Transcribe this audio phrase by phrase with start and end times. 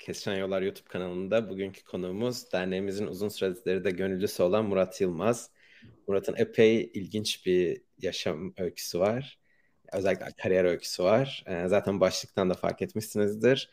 [0.00, 5.50] Kesişen Yollar YouTube kanalında bugünkü konuğumuz derneğimizin uzun süredir de gönüllüsü olan Murat Yılmaz.
[6.08, 9.38] Murat'ın epey ilginç bir yaşam öyküsü var.
[9.92, 11.44] Özellikle kariyer öyküsü var.
[11.46, 13.70] Ee, zaten başlıktan da fark etmişsinizdir.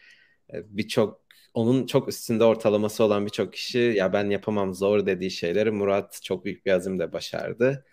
[0.53, 1.21] Ee, birçok
[1.53, 6.45] onun çok üstünde ortalaması olan birçok kişi ya ben yapamam zor dediği şeyleri Murat çok
[6.45, 7.85] büyük bir azimle başardı.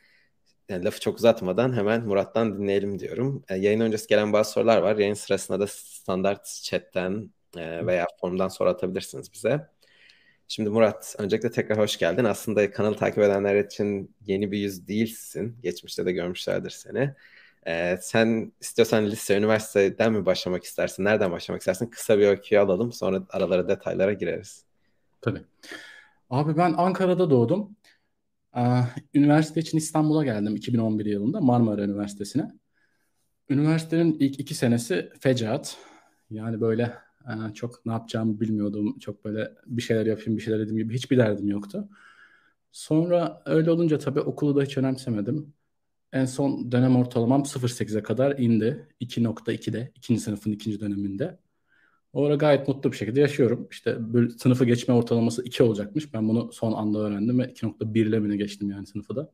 [0.68, 3.44] Yani lafı çok uzatmadan hemen Murat'tan dinleyelim diyorum.
[3.48, 4.96] E, yayın öncesi gelen bazı sorular var.
[4.96, 9.68] Yayın sırasında da standart chatten e, veya formdan soru atabilirsiniz bize.
[10.48, 12.24] Şimdi Murat, öncelikle tekrar hoş geldin.
[12.24, 15.56] Aslında kanalı takip edenler için yeni bir yüz değilsin.
[15.62, 17.14] Geçmişte de görmüşlerdir seni.
[17.66, 21.04] Ee, sen istiyorsan lise, üniversiteden mi başlamak istersin?
[21.04, 21.86] Nereden başlamak istersin?
[21.86, 22.92] Kısa bir öyküyü alalım.
[22.92, 24.64] Sonra aralara detaylara gireriz.
[25.20, 25.42] Tabii.
[26.30, 27.76] Abi ben Ankara'da doğdum.
[28.56, 28.60] Ee,
[29.14, 32.52] üniversite için İstanbul'a geldim 2011 yılında Marmara Üniversitesi'ne.
[33.48, 35.76] Üniversitenin ilk iki senesi fecaat.
[36.30, 36.92] Yani böyle
[37.54, 38.98] çok ne yapacağımı bilmiyordum.
[38.98, 41.88] Çok böyle bir şeyler yapayım, bir şeyler dediğim gibi hiçbir derdim yoktu.
[42.72, 45.54] Sonra öyle olunca tabii okulu da hiç önemsemedim.
[46.12, 48.88] En son dönem ortalamam 0.8'e kadar indi.
[49.00, 51.38] 2.2'de, ikinci sınıfın ikinci döneminde.
[52.12, 53.68] O ara gayet mutlu bir şekilde yaşıyorum.
[53.70, 53.98] İşte
[54.38, 56.14] sınıfı geçme ortalaması 2 olacakmış.
[56.14, 59.32] Ben bunu son anda öğrendim ve 2.1 ile mi geçtim yani sınıfı da.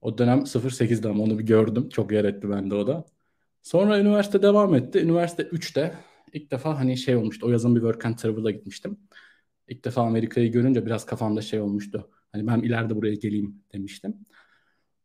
[0.00, 1.88] O dönem 0.8'de ama onu bir gördüm.
[1.88, 3.04] Çok yer etti bende o da.
[3.62, 4.98] Sonra üniversite devam etti.
[4.98, 5.94] Üniversite 3'te
[6.32, 7.46] ilk defa hani şey olmuştu.
[7.46, 8.98] O yazın bir work and travel'a gitmiştim.
[9.68, 12.10] İlk defa Amerika'yı görünce biraz kafamda şey olmuştu.
[12.32, 14.26] Hani ben ileride buraya geleyim demiştim.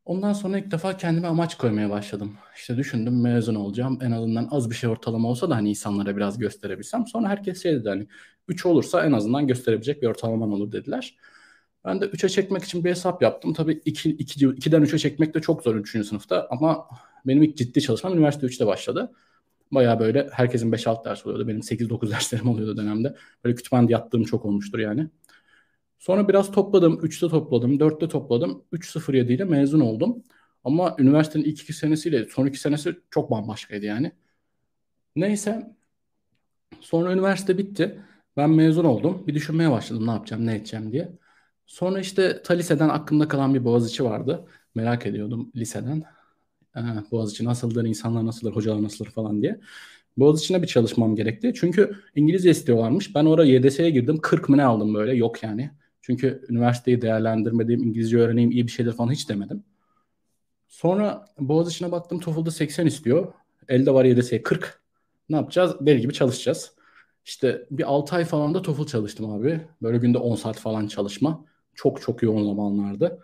[0.05, 2.33] Ondan sonra ilk defa kendime amaç koymaya başladım.
[2.55, 3.99] İşte düşündüm mezun olacağım.
[4.01, 7.07] En azından az bir şey ortalama olsa da hani insanlara biraz gösterebilsem.
[7.07, 8.07] Sonra herkes şey dedi hani
[8.47, 11.17] 3 olursa en azından gösterebilecek bir ortalaman olur dediler.
[11.85, 13.53] Ben de 3'e çekmek için bir hesap yaptım.
[13.53, 16.03] Tabii 2, 2, 2'den 3'e çekmek de çok zor 3.
[16.03, 16.47] sınıfta.
[16.49, 16.87] Ama
[17.27, 19.11] benim ilk ciddi çalışmam üniversite 3'te başladı.
[19.71, 21.47] Baya böyle herkesin 5-6 ders oluyordu.
[21.47, 23.15] Benim 8-9 derslerim oluyordu dönemde.
[23.43, 25.07] Böyle kütüphanede yattığım çok olmuştur yani.
[25.99, 26.99] Sonra biraz topladım.
[27.03, 27.79] 3'te topladım.
[27.79, 28.63] 4'te topladım.
[28.73, 30.23] 3.07 ile mezun oldum.
[30.63, 34.11] Ama üniversitenin ilk iki senesiyle son iki senesi çok bambaşkaydı yani.
[35.15, 35.75] Neyse.
[36.81, 38.01] Sonra üniversite bitti.
[38.37, 39.27] Ben mezun oldum.
[39.27, 41.11] Bir düşünmeye başladım ne yapacağım, ne edeceğim diye.
[41.65, 44.47] Sonra işte ta liseden aklımda kalan bir Boğaziçi vardı.
[44.75, 46.03] Merak ediyordum liseden.
[46.75, 46.79] Ee,
[47.11, 49.59] Boğaziçi nasıldır, insanlar nasıldır, hocalar nasıldır falan diye.
[50.17, 51.53] Boğaziçi'ne bir çalışmam gerekti.
[51.55, 53.15] Çünkü İngilizce istiyorlarmış.
[53.15, 54.17] Ben oraya YDS'ye girdim.
[54.21, 55.15] 40 mı ne aldım böyle.
[55.15, 55.71] Yok yani.
[56.01, 59.63] Çünkü üniversiteyi değerlendirmediğim, İngilizce öğreneyim, iyi bir şeyler falan hiç demedim.
[60.67, 63.33] Sonra Boğaziçi'ne baktım TOEFL'da 80 istiyor.
[63.67, 64.81] Elde var YDS'ye 40.
[65.29, 65.75] Ne yapacağız?
[65.81, 66.71] Deli gibi çalışacağız.
[67.25, 69.61] İşte bir 6 ay falan da TOEFL çalıştım abi.
[69.81, 71.45] Böyle günde 10 saat falan çalışma.
[71.75, 73.19] Çok çok yoğun zamanlardı.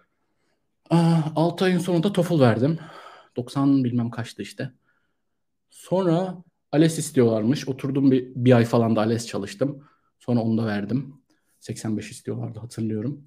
[0.90, 2.80] 6 ayın sonunda TOEFL verdim.
[3.38, 4.72] 90 bilmem kaçtı işte.
[5.70, 7.68] Sonra ALES istiyorlarmış.
[7.68, 9.84] Oturdum bir, bir ay falan da ALES çalıştım.
[10.20, 11.16] Sonra onu da verdim.
[11.60, 13.26] 85 istiyorlardı hatırlıyorum.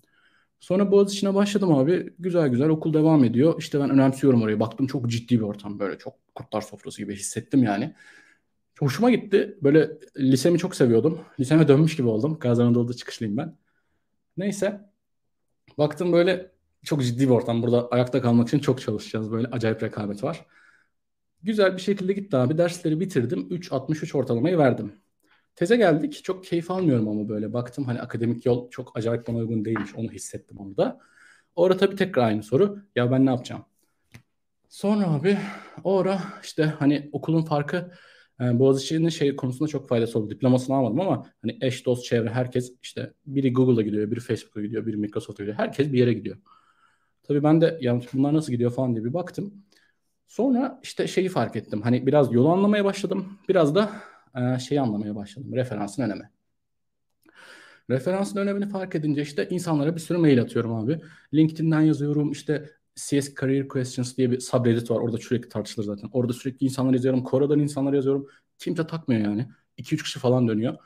[0.61, 2.15] Sonra Boğaziçi'ne başladım abi.
[2.19, 3.55] Güzel güzel okul devam ediyor.
[3.59, 4.61] İşte ben önemsiyorum orayı.
[4.61, 5.99] Baktım çok ciddi bir ortam böyle.
[5.99, 7.95] Çok kurtlar sofrası gibi hissettim yani.
[8.81, 9.59] Hoşuma gitti.
[9.63, 11.21] Böyle lisemi çok seviyordum.
[11.41, 12.39] Liseme dönmüş gibi oldum.
[12.41, 13.57] Gazi Anadolu'da çıkışlıyım ben.
[14.37, 14.81] Neyse.
[15.79, 16.51] Baktım böyle
[16.85, 17.63] çok ciddi bir ortam.
[17.63, 19.33] Burada ayakta kalmak için çok çalışacağız.
[19.33, 20.47] Böyle acayip rekabet var.
[21.43, 22.59] Güzel bir şekilde gitti abi.
[22.59, 23.41] Dersleri bitirdim.
[23.51, 24.93] 3.63 ortalamayı verdim.
[25.57, 26.25] Teze geldik.
[26.25, 29.95] Çok keyif almıyorum ama böyle baktım hani akademik yol çok acayip bana uygun değilmiş.
[29.95, 30.99] Onu hissettim orada.
[31.57, 32.79] Orada tabii tekrar aynı soru.
[32.97, 33.65] Ya ben ne yapacağım?
[34.69, 35.39] Sonra abi
[35.85, 37.91] o ara işte hani okulun farkı
[38.41, 40.31] yani e, Boğaziçi'nin şey konusunda çok faydası oldu.
[40.31, 44.87] Diplomasını almadım ama hani eş, dost, çevre herkes işte biri Google'a gidiyor, biri Facebook'a gidiyor,
[44.87, 45.59] biri Microsoft'a gidiyor.
[45.59, 46.37] Herkes bir yere gidiyor.
[47.31, 49.55] Tabii ben de ya bunlar nasıl gidiyor falan diye bir baktım.
[50.29, 51.83] Sonra işte şeyi fark ettim.
[51.83, 53.39] Hani biraz yolu anlamaya başladım.
[53.49, 53.91] Biraz da
[54.37, 55.53] e, şeyi anlamaya başladım.
[55.55, 56.31] Referansın önemi.
[57.91, 61.01] Referansın önemini fark edince işte insanlara bir sürü mail atıyorum abi.
[61.35, 64.97] LinkedIn'den yazıyorum işte CS Career Questions diye bir subreddit var.
[64.97, 66.11] Orada sürekli tartışılır zaten.
[66.13, 67.25] Orada sürekli insanlar yazıyorum.
[67.25, 68.29] Koradan insanlar yazıyorum.
[68.59, 69.49] Kimse takmıyor yani.
[69.77, 70.77] 2-3 kişi falan dönüyor.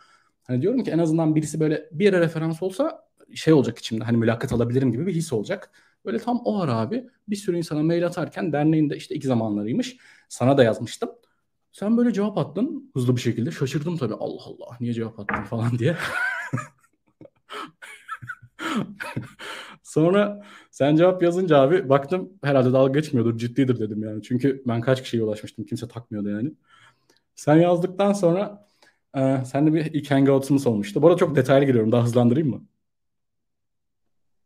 [0.43, 4.05] Hani diyorum ki en azından birisi böyle bir yere referans olsa şey olacak içimde.
[4.05, 5.71] Hani mülakat alabilirim gibi bir his olacak.
[6.05, 9.97] Böyle tam o ara abi bir sürü insana mail atarken derneğinde işte iki zamanlarıymış.
[10.29, 11.11] Sana da yazmıştım.
[11.73, 13.51] Sen böyle cevap attın hızlı bir şekilde.
[13.51, 14.15] Şaşırdım tabii.
[14.15, 15.97] Allah Allah niye cevap attın falan diye.
[19.83, 24.23] Sonra sen cevap yazınca abi baktım herhalde dalga geçmiyordur ciddidir dedim yani.
[24.23, 26.53] Çünkü ben kaç kişiye ulaşmıştım kimse takmıyordu yani.
[27.37, 28.69] Sen yazdıktan sonra
[29.17, 31.03] e, sen de bir ilk hangout'umuz olmuştu.
[31.03, 32.65] Bu arada çok detaylı giriyorum daha hızlandırayım mı?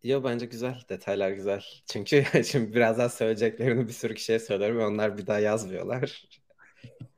[0.03, 0.77] Yo bence güzel.
[0.89, 1.65] Detaylar güzel.
[1.87, 6.29] Çünkü şimdi birazdan söyleyeceklerini bir sürü kişiye söylerim ve onlar bir daha yazmıyorlar.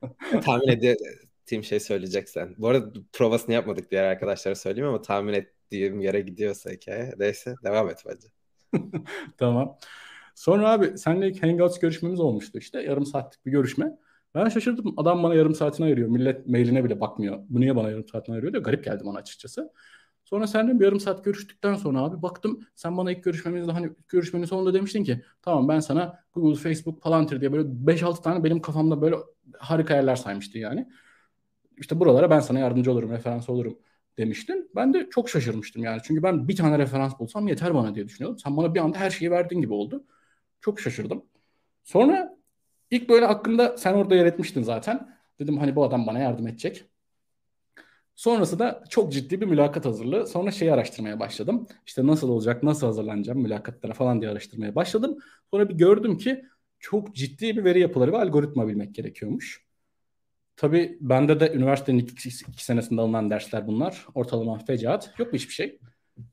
[0.45, 2.55] tahmin ettiğim şey söyleyeceksen.
[2.57, 7.13] Bu arada provasını yapmadık diğer arkadaşlara söyleyeyim ama tahmin ettiğim yere gidiyorsa hikaye.
[7.17, 8.27] Neyse devam et bence.
[9.37, 9.77] tamam.
[10.35, 12.81] Sonra abi seninle ilk Hangouts görüşmemiz olmuştu işte.
[12.81, 13.97] Yarım saatlik bir görüşme.
[14.35, 14.93] Ben şaşırdım.
[14.97, 16.07] Adam bana yarım saatini ayırıyor.
[16.09, 17.39] Millet mailine bile bakmıyor.
[17.49, 18.63] Bu niye bana yarım saatini ayırıyor diyor.
[18.63, 19.71] Garip geldi bana açıkçası.
[20.31, 24.45] Sonra seninle bir yarım saat görüştükten sonra abi baktım sen bana ilk görüşmemizde hani görüşmenin
[24.45, 29.01] sonunda demiştin ki tamam ben sana Google, Facebook, Palantir diye böyle 5-6 tane benim kafamda
[29.01, 29.15] böyle
[29.57, 30.87] harika yerler saymıştı yani.
[31.77, 33.79] İşte buralara ben sana yardımcı olurum, referans olurum
[34.17, 34.71] demiştin.
[34.75, 36.01] Ben de çok şaşırmıştım yani.
[36.03, 38.39] Çünkü ben bir tane referans bulsam yeter bana diye düşünüyordum.
[38.39, 40.05] Sen bana bir anda her şeyi verdiğin gibi oldu.
[40.61, 41.25] Çok şaşırdım.
[41.83, 42.37] Sonra
[42.91, 45.17] ilk böyle hakkında sen orada yer etmiştin zaten.
[45.39, 46.85] Dedim hani bu adam bana yardım edecek.
[48.15, 50.27] Sonrası da çok ciddi bir mülakat hazırlığı.
[50.27, 51.67] Sonra şeyi araştırmaya başladım.
[51.85, 55.17] İşte nasıl olacak, nasıl hazırlanacağım mülakatlara falan diye araştırmaya başladım.
[55.51, 56.45] Sonra bir gördüm ki
[56.79, 59.65] çok ciddi bir veri yapıları ve algoritma bilmek gerekiyormuş.
[60.55, 64.05] Tabii bende de üniversitenin iki, iki senesinde alınan dersler bunlar.
[64.15, 65.13] Ortalama fecaat.
[65.19, 65.79] Yok mu hiçbir şey?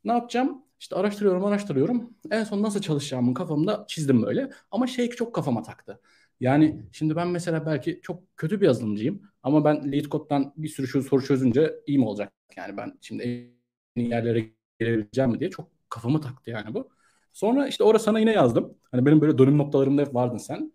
[0.05, 0.63] Ne yapacağım?
[0.81, 2.11] İşte araştırıyorum, araştırıyorum.
[2.31, 4.51] En son nasıl çalışacağımı kafamda çizdim böyle.
[4.71, 6.01] Ama şey çok kafama taktı.
[6.41, 11.03] Yani şimdi ben mesela belki çok kötü bir yazılımcıyım ama ben lead code'dan bir sürü
[11.03, 12.33] soru çözünce iyi mi olacak?
[12.57, 16.91] Yani ben şimdi en iyi yerlere gelebileceğim mi diye çok kafamı taktı yani bu.
[17.33, 18.79] Sonra işte orada sana yine yazdım.
[18.91, 20.73] Hani benim böyle dönüm noktalarımda hep vardın sen.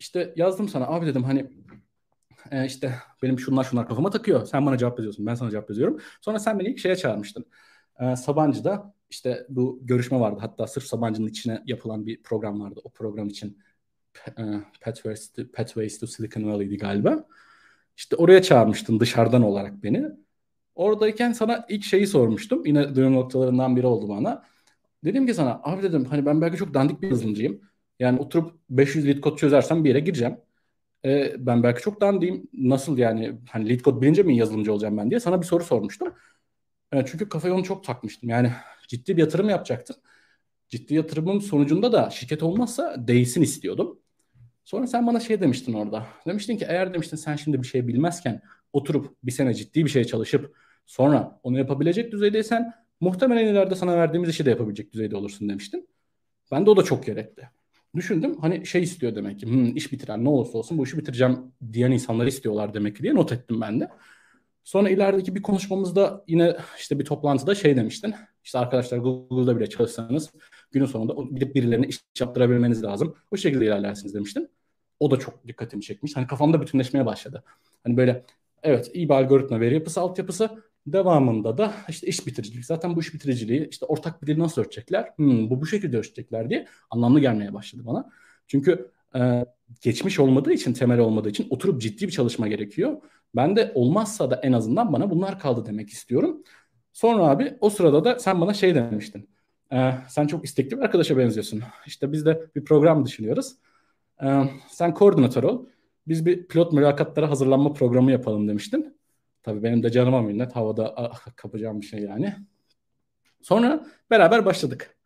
[0.00, 1.50] İşte yazdım sana abi dedim hani
[2.50, 4.46] e, işte benim şunlar şunlar kafama takıyor.
[4.46, 5.26] Sen bana cevap yazıyorsun.
[5.26, 5.98] Ben sana cevap yazıyorum.
[6.20, 7.46] Sonra sen beni ilk şeye çağırmıştın.
[8.00, 10.38] E, Sabancı'da işte bu görüşme vardı.
[10.40, 12.80] Hatta sırf Sabancı'nın içine yapılan bir program vardı.
[12.84, 13.58] O program için
[14.38, 14.42] e,
[14.80, 17.26] Pathways to, Pathways to Silicon Valley'di galiba.
[18.00, 20.04] İşte oraya çağırmıştın dışarıdan olarak beni.
[20.74, 22.66] Oradayken sana ilk şeyi sormuştum.
[22.66, 24.44] Yine dönüm noktalarından biri oldu bana.
[25.04, 27.60] Dedim ki sana abi dedim hani ben belki çok dandik bir yazılımcıyım.
[27.98, 30.36] Yani oturup 500 lead code çözersem bir yere gireceğim.
[31.04, 32.48] Ee, ben belki çok dandiyim.
[32.52, 36.14] Nasıl yani hani lead code bilince mi yazılımcı olacağım ben diye sana bir soru sormuştum.
[36.92, 38.28] Yani çünkü kafaya onu çok takmıştım.
[38.30, 38.52] Yani
[38.88, 39.96] ciddi bir yatırım yapacaktım.
[40.68, 43.99] Ciddi yatırımın sonucunda da şirket olmazsa değilsin istiyordum.
[44.70, 46.06] Sonra sen bana şey demiştin orada.
[46.26, 50.04] Demiştin ki eğer demiştin sen şimdi bir şey bilmezken oturup bir sene ciddi bir şey
[50.04, 50.56] çalışıp
[50.86, 55.88] sonra onu yapabilecek düzeydeysen muhtemelen ileride sana verdiğimiz işi de yapabilecek düzeyde olursun demiştin.
[56.50, 57.30] Ben de o da çok yer.
[57.96, 61.38] Düşündüm hani şey istiyor demek ki hmm, iş bitiren ne olursa olsun bu işi bitireceğim
[61.72, 63.88] diyen insanları istiyorlar demek ki diye not ettim ben de.
[64.64, 68.14] Sonra ilerideki bir konuşmamızda yine işte bir toplantıda şey demiştin.
[68.44, 70.30] İşte arkadaşlar Google'da bile çalışsanız
[70.70, 73.14] günün sonunda gidip birilerine iş yaptırabilmeniz lazım.
[73.30, 74.59] O şekilde ilerlersiniz demiştin.
[75.00, 76.16] O da çok dikkatimi çekmiş.
[76.16, 77.44] Hani kafamda bütünleşmeye başladı.
[77.84, 78.24] Hani böyle
[78.62, 80.50] evet iyi bir algoritma veri yapısı altyapısı
[80.86, 82.64] devamında da işte iş bitiricilik.
[82.64, 85.08] Zaten bu iş bitiriciliği işte ortak bir dil nasıl ölçecekler?
[85.16, 88.10] Hmm, bu bu şekilde ölçecekler diye anlamlı gelmeye başladı bana.
[88.46, 89.44] Çünkü e,
[89.80, 92.96] geçmiş olmadığı için, temel olmadığı için oturup ciddi bir çalışma gerekiyor.
[93.36, 96.42] Ben de olmazsa da en azından bana bunlar kaldı demek istiyorum.
[96.92, 99.30] Sonra abi o sırada da sen bana şey demiştin.
[99.72, 101.62] E, sen çok istekli bir arkadaşa benziyorsun.
[101.86, 103.56] İşte biz de bir program düşünüyoruz.
[104.22, 105.66] E, sen koordinatör ol.
[106.08, 109.00] Biz bir pilot mülakatlara hazırlanma programı yapalım demiştin.
[109.42, 110.56] Tabii benim de canıma minnet.
[110.56, 112.34] Havada ah, kapacağım bir şey yani.
[113.42, 114.96] Sonra beraber başladık.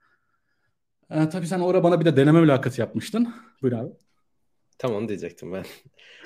[1.10, 3.34] Ee, tabii sen orada bana bir de deneme mülakatı yapmıştın.
[3.62, 3.90] Buyur abi.
[4.78, 5.64] Tamam diyecektim ben.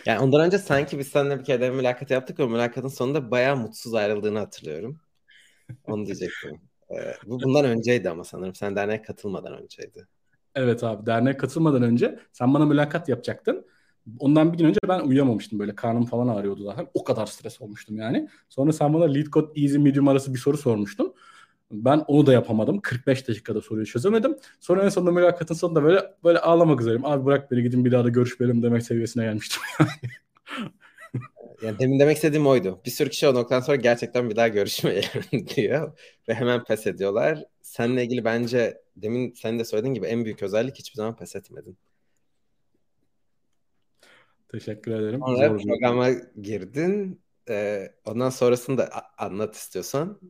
[0.06, 3.56] Yani ondan önce sanki biz seninle bir kere deneme mülakatı yaptık ve mülakatın sonunda bayağı
[3.56, 5.00] mutsuz ayrıldığını hatırlıyorum.
[5.84, 6.60] Onu diyecektim.
[6.90, 8.54] Ee, bu bundan önceydi ama sanırım.
[8.54, 10.08] Sen derneğe katılmadan önceydi.
[10.54, 13.66] Evet abi derneğe katılmadan önce sen bana mülakat yapacaktın.
[14.18, 16.86] Ondan bir gün önce ben uyuyamamıştım böyle karnım falan ağrıyordu zaten.
[16.94, 18.28] O kadar stres olmuştum yani.
[18.48, 21.14] Sonra sen bana lead code easy medium arası bir soru sormuştun.
[21.70, 22.80] Ben onu da yapamadım.
[22.80, 24.36] 45 dakikada soruyu çözemedim.
[24.60, 27.04] Sonra en sonunda mülakatın sonunda böyle böyle ağlamak üzereyim.
[27.04, 29.62] Abi bırak beni gidin bir daha da görüşmeyelim demek seviyesine gelmiştim
[31.62, 31.78] yani.
[31.78, 32.80] demin demek istediğim oydu.
[32.86, 35.98] Bir sürü kişi o noktadan sonra gerçekten bir daha görüşmeyelim diyor.
[36.28, 37.44] Ve hemen pes ediyorlar.
[37.62, 41.78] Seninle ilgili bence demin sen de söylediğin gibi en büyük özellik hiçbir zaman pes etmedin.
[44.48, 45.20] Teşekkür ederim.
[45.20, 47.20] Sonra Zor programa girdin.
[47.48, 50.20] Ee, ondan sonrasını da anlat istiyorsan.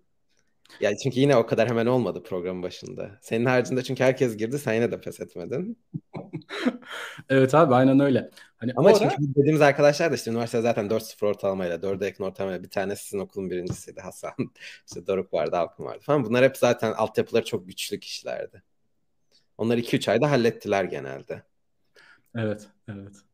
[0.81, 3.19] Yani çünkü yine o kadar hemen olmadı programın başında.
[3.21, 5.79] Senin haricinde çünkü herkes girdi sen yine de pes etmedin.
[7.29, 8.31] evet abi aynen öyle.
[8.57, 8.99] Hani Ama ara...
[8.99, 13.19] çünkü dediğimiz arkadaşlar da işte üniversite zaten 4-0 ortalamayla, 4'e yakın ortalamayla bir tanesi sizin
[13.19, 14.33] okulun birincisiydi Hasan.
[14.87, 16.25] işte Doruk vardı, Alkım vardı falan.
[16.25, 18.63] Bunlar hep zaten altyapıları çok güçlü kişilerdi.
[19.59, 21.43] Onlar 2-3 ayda hallettiler genelde.
[22.37, 23.27] Evet, evet.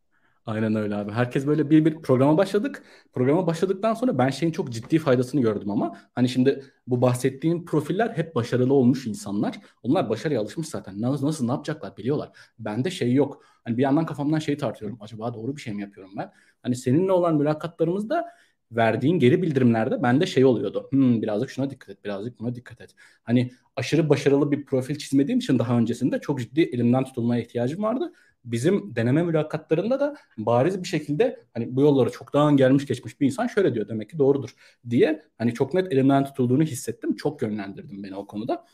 [0.46, 1.12] Aynen öyle abi.
[1.12, 2.82] Herkes böyle bir bir programa başladık.
[3.12, 8.08] Programa başladıktan sonra ben şeyin çok ciddi faydasını gördüm ama hani şimdi bu bahsettiğim profiller
[8.16, 9.60] hep başarılı olmuş insanlar.
[9.82, 11.00] Onlar başarıya alışmış zaten.
[11.02, 12.30] Nasıl nasıl ne yapacaklar biliyorlar.
[12.58, 13.44] Bende şey yok.
[13.64, 14.98] Hani bir yandan kafamdan şey tartıyorum.
[15.00, 16.30] Acaba doğru bir şey mi yapıyorum ben?
[16.62, 18.24] Hani seninle olan mülakatlarımızda
[18.72, 20.88] verdiğin geri bildirimlerde bende şey oluyordu.
[20.90, 22.94] Hmm, birazcık şuna dikkat et, birazcık buna dikkat et.
[23.22, 28.12] Hani aşırı başarılı bir profil çizmediğim için daha öncesinde çok ciddi elimden tutulmaya ihtiyacım vardı.
[28.44, 33.46] Bizim deneme mülakatlarında da bariz bir şekilde hani bu yollara çoktan gelmiş geçmiş bir insan
[33.46, 34.54] şöyle diyor demek ki doğrudur
[34.90, 37.16] diye hani çok net elimden tutulduğunu hissettim.
[37.16, 38.66] Çok yönlendirdim beni o konuda.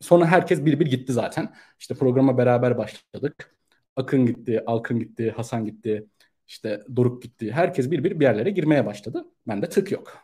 [0.00, 1.54] Sonra herkes bir bir gitti zaten.
[1.78, 3.56] İşte programa beraber başladık.
[3.96, 6.06] Akın gitti, Alkın gitti, Hasan gitti,
[6.46, 7.52] işte Doruk gitti.
[7.52, 9.24] Herkes bir bir bir yerlere girmeye başladı.
[9.46, 10.18] Bende tık yok.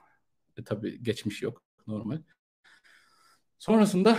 [0.57, 2.19] E, tabii geçmiş yok normal.
[3.59, 4.19] Sonrasında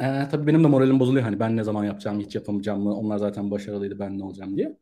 [0.00, 1.24] e, tabii benim de moralim bozuluyor.
[1.24, 2.94] Hani ben ne zaman yapacağım, hiç yapamayacağım mı?
[2.94, 4.76] Onlar zaten başarılıydı, ben ne olacağım diye.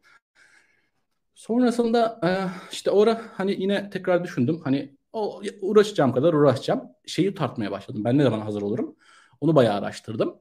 [1.34, 2.30] Sonrasında e,
[2.72, 4.60] işte orada hani yine tekrar düşündüm.
[4.64, 6.82] Hani o uğraşacağım kadar uğraşacağım.
[7.06, 8.04] Şeyi tartmaya başladım.
[8.04, 8.96] Ben ne zaman hazır olurum?
[9.40, 10.38] Onu bayağı araştırdım.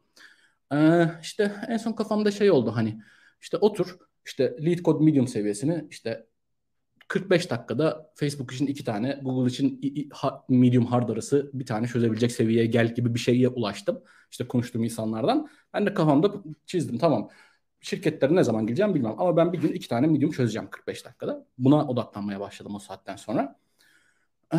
[0.73, 3.01] Ee, işte en son kafamda şey oldu hani
[3.41, 6.27] işte otur işte lead code medium seviyesini işte
[7.11, 9.81] 45 dakikada Facebook için iki tane, Google için
[10.49, 14.03] medium hard arası bir tane çözebilecek seviyeye gel gibi bir şeye ulaştım.
[14.31, 15.49] İşte konuştuğum insanlardan.
[15.73, 16.33] Ben de kafamda
[16.65, 17.29] çizdim tamam.
[17.81, 21.45] Şirketlere ne zaman gireceğim bilmem ama ben bir gün iki tane medium çözeceğim 45 dakikada.
[21.57, 23.55] Buna odaklanmaya başladım o saatten sonra.
[24.53, 24.57] Ee,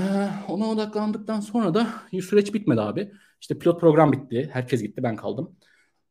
[0.49, 3.13] ona odaklandıktan sonra da süreç bitmedi abi.
[3.41, 4.51] İşte pilot program bitti.
[4.53, 5.57] Herkes gitti ben kaldım.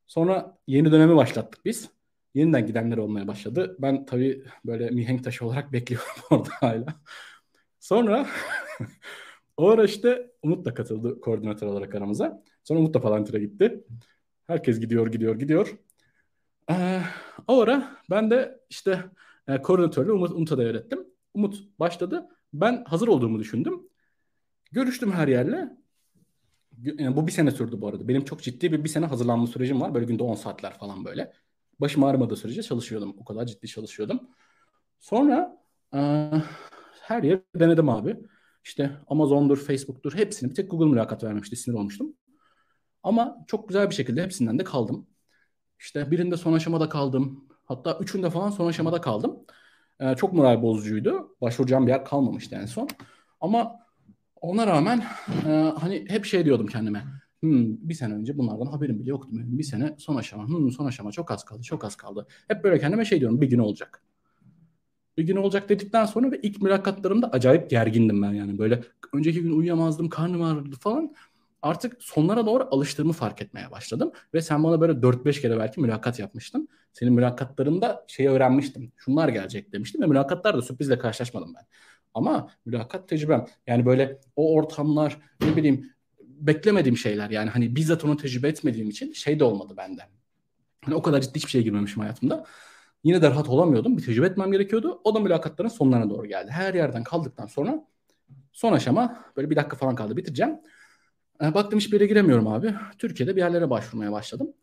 [0.07, 1.89] Sonra yeni dönemi başlattık biz.
[2.33, 3.75] Yeniden gidenler olmaya başladı.
[3.79, 6.85] Ben tabii böyle mihenk taşı olarak bekliyorum orada hala.
[7.79, 8.27] Sonra
[9.57, 12.43] o ara işte Umut da katıldı koordinatör olarak aramıza.
[12.63, 13.83] Sonra Umut da Palantir'e gitti.
[14.47, 15.77] Herkes gidiyor, gidiyor, gidiyor.
[16.71, 17.01] Ee,
[17.47, 19.03] o ara ben de işte
[19.47, 21.07] e, koordinatörle Umut, Umut'a da öğrettim.
[21.33, 22.27] Umut başladı.
[22.53, 23.89] Ben hazır olduğumu düşündüm.
[24.71, 25.69] Görüştüm her yerle.
[26.83, 28.07] Yani bu bir sene sürdü bu arada.
[28.07, 29.93] Benim çok ciddi bir bir sene hazırlanma sürecim var.
[29.93, 31.33] Böyle günde 10 saatler falan böyle.
[31.81, 33.15] Başım ağrımadığı sürece çalışıyordum.
[33.19, 34.21] O kadar ciddi çalışıyordum.
[34.99, 35.57] Sonra
[35.93, 36.29] e,
[37.01, 38.17] her yer denedim abi.
[38.63, 41.55] İşte Amazon'dur, Facebook'tur hepsini bir tek Google mülakat vermemişti.
[41.55, 42.13] Sinir olmuştum.
[43.03, 45.07] Ama çok güzel bir şekilde hepsinden de kaldım.
[45.79, 47.47] İşte birinde son aşamada kaldım.
[47.65, 49.39] Hatta üçünde falan son aşamada kaldım.
[49.99, 51.35] Ee, çok moral bozucuydu.
[51.41, 52.87] Başvuracağım bir yer kalmamıştı en son.
[53.41, 53.79] Ama
[54.41, 55.03] ona rağmen
[55.47, 57.20] e, hani hep şey diyordum kendime.
[57.41, 59.57] Hmm, bir sene önce bunlardan haberim bile yoktu benim.
[59.59, 60.47] Bir sene son aşama.
[60.47, 62.27] Hmm, son aşama çok az kaldı, çok az kaldı.
[62.47, 63.41] Hep böyle kendime şey diyorum.
[63.41, 64.03] Bir gün olacak.
[65.17, 68.57] Bir gün olacak dedikten sonra ve ilk mülakatlarımda acayip gergindim ben yani.
[68.57, 68.83] Böyle
[69.13, 71.13] önceki gün uyuyamazdım, karnım ağrırdı falan.
[71.61, 74.11] Artık sonlara doğru alıştığımı fark etmeye başladım.
[74.33, 76.67] Ve sen bana böyle 4-5 kere belki mülakat yapmıştın.
[76.93, 78.91] Senin mülakatlarında şeyi öğrenmiştim.
[78.97, 81.65] Şunlar gelecek demiştim ve mülakatlarda sürprizle karşılaşmadım ben.
[82.13, 85.91] Ama mülakat tecrübem yani böyle o ortamlar ne bileyim
[86.47, 90.01] beklemediğim şeyler yani hani bizzat onu tecrübe etmediğim için şey de olmadı bende.
[90.85, 92.45] Hani o kadar ciddi hiçbir şeye girmemişim hayatımda.
[93.03, 93.97] Yine de rahat olamıyordum.
[93.97, 95.01] Bir tecrübe etmem gerekiyordu.
[95.03, 96.51] O da mülakatların sonlarına doğru geldi.
[96.51, 97.87] Her yerden kaldıktan sonra
[98.51, 100.59] son aşama böyle bir dakika falan kaldı bitireceğim.
[101.43, 102.75] E, baktım hiçbir yere giremiyorum abi.
[102.97, 104.53] Türkiye'de bir yerlere başvurmaya başladım.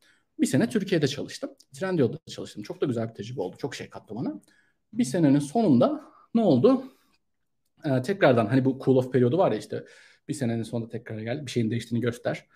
[0.41, 1.51] Bir sene Türkiye'de çalıştım.
[1.75, 2.63] Trendyol'da çalıştım.
[2.63, 3.57] Çok da güzel bir tecrübe oldu.
[3.59, 4.41] Çok şey kattı bana.
[4.93, 6.05] Bir senenin sonunda
[6.35, 6.85] ne oldu?
[7.85, 9.85] Ee, tekrardan hani bu cool off periyodu var ya işte
[10.29, 12.47] bir senenin sonunda tekrar gel bir şeyin değiştiğini göster.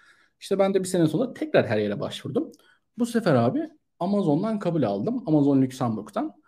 [0.40, 2.52] İşte ben de bir sene sonra tekrar her yere başvurdum.
[2.98, 3.60] Bu sefer abi
[3.98, 5.22] Amazon'dan kabul aldım.
[5.26, 6.42] Amazon Lüksemburg'dan.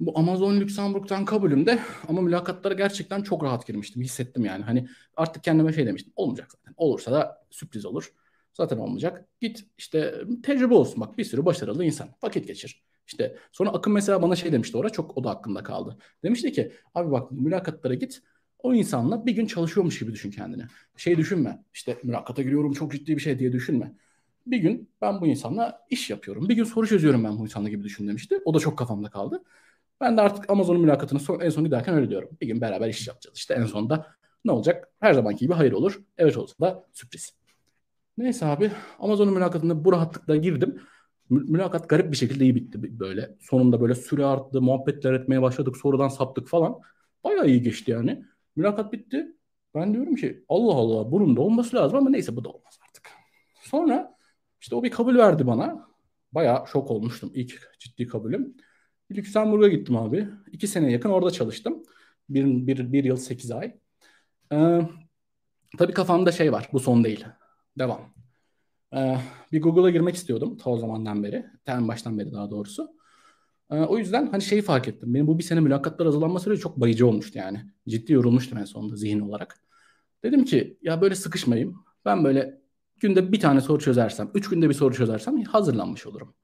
[0.00, 4.02] Bu Amazon Lüksemburg'dan kabulümde ama mülakatlara gerçekten çok rahat girmiştim.
[4.02, 4.64] Hissettim yani.
[4.64, 6.12] Hani artık kendime şey demiştim.
[6.16, 6.74] Olmayacak zaten.
[6.76, 8.12] Olursa da sürpriz olur.
[8.52, 9.28] Zaten olmayacak.
[9.40, 12.08] Git işte tecrübe olsun bak bir sürü başarılı insan.
[12.22, 12.84] Vakit geçir.
[13.06, 15.98] İşte sonra Akın mesela bana şey demişti orada çok o da aklımda kaldı.
[16.22, 18.22] Demişti ki abi bak mülakatlara git
[18.64, 20.62] o insanla bir gün çalışıyormuş gibi düşün kendini.
[20.96, 23.94] Şey düşünme işte mülakata giriyorum çok ciddi bir şey diye düşünme.
[24.46, 26.48] Bir gün ben bu insanla iş yapıyorum.
[26.48, 28.40] Bir gün soru çözüyorum ben bu insanla gibi düşün demişti.
[28.44, 29.44] O da çok kafamda kaldı.
[30.00, 32.28] Ben de artık Amazon'un mülakatını son, en son giderken öyle diyorum.
[32.40, 33.38] Bir gün beraber iş yapacağız.
[33.38, 34.06] İşte en sonunda
[34.44, 34.88] ne olacak?
[35.00, 36.02] Her zamanki gibi hayır olur.
[36.18, 37.34] Evet olsa da sürpriz.
[38.18, 40.80] Neyse abi Amazon'un mülakatında bu rahatlıkla girdim.
[41.30, 43.36] Mülakat garip bir şekilde iyi bitti böyle.
[43.40, 46.80] Sonunda böyle süre arttı, muhabbetler etmeye başladık, sorudan saptık falan.
[47.24, 48.24] Bayağı iyi geçti yani.
[48.56, 49.26] Mülakat bitti.
[49.74, 53.10] Ben diyorum ki Allah Allah bunun da olması lazım ama neyse bu da olmaz artık.
[53.62, 54.16] Sonra
[54.60, 55.88] işte o bir kabul verdi bana.
[56.32, 58.56] Bayağı şok olmuştum ilk ciddi kabulüm.
[59.10, 60.28] Lüksemburg'a gittim abi.
[60.52, 61.82] İki sene yakın orada çalıştım.
[62.28, 63.76] Bir, bir, bir yıl sekiz ay.
[64.52, 64.80] Ee,
[65.78, 66.68] tabii kafamda şey var.
[66.72, 67.24] Bu son değil.
[67.78, 68.14] Devam.
[68.94, 69.16] Ee,
[69.52, 71.46] bir Google'a girmek istiyordum ta o zamandan beri.
[71.66, 72.96] En baştan beri daha doğrusu.
[73.70, 75.14] Ee, o yüzden hani şeyi fark ettim.
[75.14, 77.64] Benim bu bir sene mülakatlar hazırlanma süreci çok bayıcı olmuştu yani.
[77.88, 79.60] Ciddi yorulmuştum en sonunda zihin olarak.
[80.24, 81.84] Dedim ki ya böyle sıkışmayayım.
[82.04, 82.60] Ben böyle
[83.00, 86.34] günde bir tane soru çözersem, üç günde bir soru çözersem hazırlanmış olurum.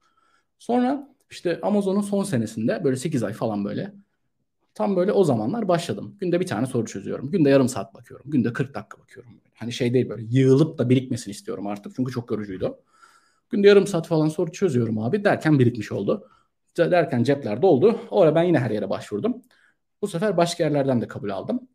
[0.59, 3.93] Sonra işte Amazon'un son senesinde böyle 8 ay falan böyle
[4.75, 6.15] Tam böyle o zamanlar başladım.
[6.19, 7.31] Günde bir tane soru çözüyorum.
[7.31, 8.31] Günde yarım saat bakıyorum.
[8.31, 9.31] Günde 40 dakika bakıyorum.
[9.55, 11.93] Hani şey değil böyle yığılıp da birikmesini istiyorum artık.
[11.95, 12.79] Çünkü çok yorucuydu.
[13.49, 15.23] Günde yarım saat falan soru çözüyorum abi.
[15.23, 16.29] Derken birikmiş oldu.
[16.77, 17.99] Derken cepler doldu.
[18.09, 19.41] Orada ben yine her yere başvurdum.
[20.01, 21.67] Bu sefer başka yerlerden de kabul aldım.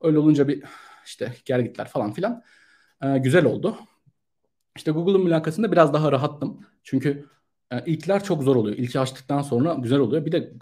[0.00, 0.64] Öyle olunca bir
[1.06, 2.42] işte gergitler falan filan
[3.02, 3.78] ee, güzel oldu.
[4.76, 6.60] İşte Google'ın mülakatında biraz daha rahattım.
[6.82, 7.26] Çünkü
[7.70, 8.76] e, ilkler çok zor oluyor.
[8.76, 10.26] İlki açtıktan sonra güzel oluyor.
[10.26, 10.52] Bir de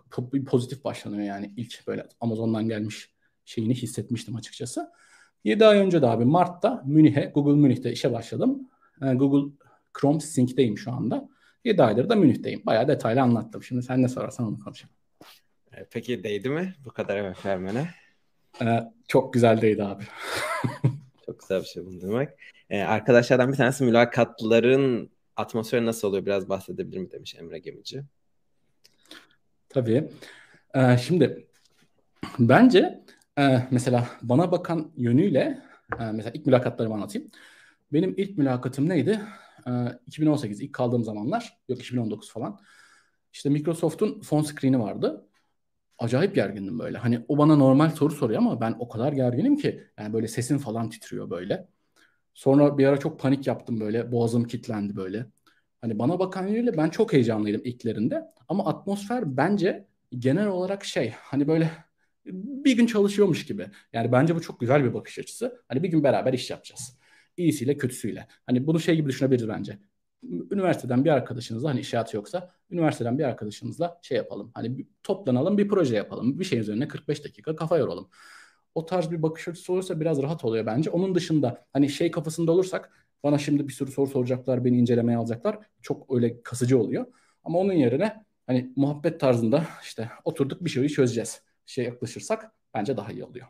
[0.46, 1.54] pozitif başlanıyor yani.
[1.56, 4.90] ilk böyle Amazon'dan gelmiş şeyini hissetmiştim açıkçası.
[5.44, 8.68] 7 ay önce de abi Mart'ta Münih'e, Google Münih'te işe başladım.
[9.00, 9.52] Yani Google
[10.00, 11.28] Chrome Sync'teyim şu anda.
[11.64, 12.62] 7 aydır da Münih'teyim.
[12.66, 13.62] Bayağı detaylı anlattım.
[13.62, 14.94] Şimdi sen ne sorarsan onu konuşalım.
[15.72, 17.90] E, peki değdi mi bu kadar emek vermene?
[18.62, 20.04] Ee, çok güzel değdi abi.
[21.26, 22.28] çok güzel bir şey bunu demek.
[22.70, 28.02] Ee, arkadaşlardan bir tanesi mülakatların atmosferi nasıl oluyor biraz bahsedebilir mi demiş Emre Gemici.
[29.68, 30.10] Tabii.
[30.74, 31.46] Ee, şimdi
[32.38, 33.04] bence
[33.38, 35.62] e, mesela bana bakan yönüyle
[36.00, 37.30] e, mesela ilk mülakatlarımı anlatayım.
[37.92, 39.20] Benim ilk mülakatım neydi?
[39.66, 39.70] E,
[40.06, 41.58] 2018 ilk kaldığım zamanlar.
[41.68, 42.60] Yok 2019 falan.
[43.32, 45.26] İşte Microsoft'un phone screen'i vardı.
[45.98, 46.98] Acayip gergindim böyle.
[46.98, 50.58] Hani o bana normal soru soruyor ama ben o kadar gerginim ki yani böyle sesim
[50.58, 51.68] falan titriyor böyle.
[52.34, 54.12] Sonra bir ara çok panik yaptım böyle.
[54.12, 55.26] Boğazım kilitlendi böyle.
[55.80, 58.24] Hani bana bakan yönüyle ben çok heyecanlıydım ilklerinde.
[58.48, 59.86] Ama atmosfer bence
[60.18, 61.70] genel olarak şey hani böyle
[62.26, 63.66] bir gün çalışıyormuş gibi.
[63.92, 65.62] Yani bence bu çok güzel bir bakış açısı.
[65.68, 66.99] Hani bir gün beraber iş yapacağız.
[67.40, 68.26] İyisiyle kötüsüyle.
[68.46, 69.78] Hani bunu şey gibi düşünebiliriz bence.
[70.50, 74.50] Üniversiteden bir arkadaşınızla hani iş hayatı yoksa üniversiteden bir arkadaşınızla şey yapalım.
[74.54, 76.38] Hani bir, toplanalım bir proje yapalım.
[76.38, 78.10] Bir şey üzerine 45 dakika kafa yoralım
[78.74, 80.90] o tarz bir bakış açısı olursa biraz rahat oluyor bence.
[80.90, 85.58] Onun dışında hani şey kafasında olursak bana şimdi bir sürü soru soracaklar, beni incelemeye alacaklar.
[85.82, 87.06] Çok öyle kasıcı oluyor.
[87.44, 91.42] Ama onun yerine hani muhabbet tarzında işte oturduk bir şeyi çözeceğiz.
[91.66, 93.46] Şey yaklaşırsak bence daha iyi oluyor.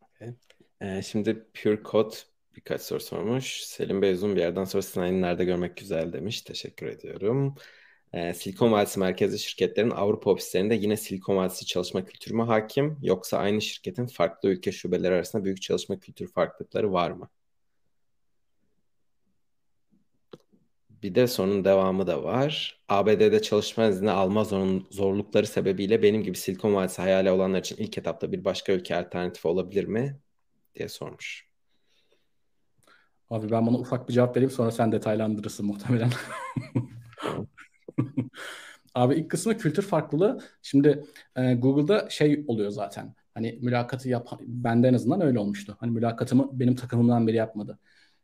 [0.00, 0.34] Okay.
[0.80, 2.16] Ee, şimdi Pure Code
[2.56, 3.60] birkaç soru sormuş.
[3.62, 6.42] Selim Bey uzun bir yerden sonra Sinan'ı nerede görmek güzel demiş.
[6.42, 7.54] Teşekkür ediyorum.
[8.12, 13.38] Ee, Silikon Vadisi merkezli şirketlerin Avrupa ofislerinde yine Silikon Vadisi çalışma kültürü mü hakim yoksa
[13.38, 17.30] aynı şirketin farklı ülke şubeleri arasında büyük çalışma kültürü farklılıkları var mı?
[20.90, 22.80] Bir de sorunun devamı da var.
[22.88, 24.44] ABD'de çalışma izni alma
[24.90, 29.48] zorlukları sebebiyle benim gibi Silikon Vadisi hayali olanlar için ilk etapta bir başka ülke alternatifi
[29.48, 30.20] olabilir mi?
[30.78, 31.48] Diye sormuş.
[33.30, 36.10] Abi ben buna ufak bir cevap vereyim sonra sen detaylandırırsın muhtemelen.
[38.94, 40.40] Abi ilk kısmı kültür farklılığı.
[40.62, 41.04] Şimdi
[41.36, 43.14] e, Google'da şey oluyor zaten.
[43.34, 45.76] Hani mülakatı yap bende en azından öyle olmuştu.
[45.80, 47.78] Hani mülakatımı benim takımımdan biri yapmadı.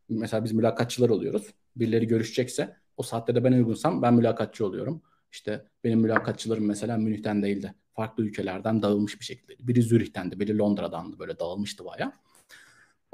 [0.09, 1.47] Mesela biz mülakatçılar oluyoruz.
[1.77, 5.03] Birileri görüşecekse o saatte de ben uygunsam ben mülakatçı oluyorum.
[5.33, 7.75] İşte benim mülakatçılarım mesela Münih'ten değildi.
[7.93, 9.55] Farklı ülkelerden dağılmış bir şekilde.
[9.61, 12.13] Biri Zürih'tendi, biri Londra'dandı böyle dağılmıştı baya.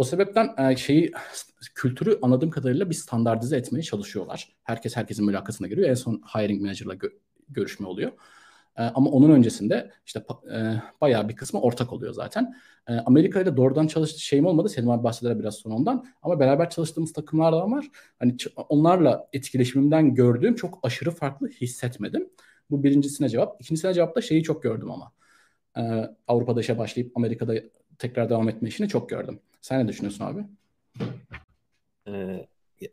[0.00, 1.12] O sebepten e, şeyi
[1.74, 4.48] kültürü anladığım kadarıyla bir standartize etmeye çalışıyorlar.
[4.62, 5.88] Herkes herkesin mülakatına giriyor.
[5.88, 7.12] En son hiring manager'la gö-
[7.48, 8.12] görüşme oluyor.
[8.76, 12.56] E, ama onun öncesinde işte e, bayağı bir kısmı ortak oluyor zaten.
[12.88, 14.68] E, Amerika ile doğrudan çalıştığı şeyim olmadı.
[14.68, 16.06] Selim abi bahseder biraz sonra ondan.
[16.22, 17.86] Ama beraber çalıştığımız takımlar da var.
[18.18, 18.36] Hani
[18.68, 22.28] onlarla etkileşimimden gördüğüm çok aşırı farklı hissetmedim.
[22.70, 23.60] Bu birincisine cevap.
[23.60, 25.12] İkincisine cevap da şeyi çok gördüm ama.
[25.76, 27.54] E, Avrupa'da işe başlayıp Amerika'da
[27.98, 29.40] tekrar devam etme işini çok gördüm.
[29.60, 30.46] Sen ne düşünüyorsun abi?
[32.08, 32.48] Ee,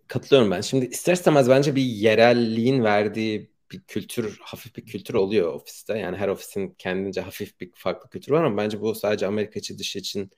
[0.07, 0.61] katılıyorum ben.
[0.61, 5.97] Şimdi ister istemez bence bir yerelliğin verdiği bir kültür, hafif bir kültür oluyor ofiste.
[5.97, 9.79] Yani her ofisin kendince hafif bir farklı kültür var ama bence bu sadece Amerika içi
[9.79, 10.31] dışı için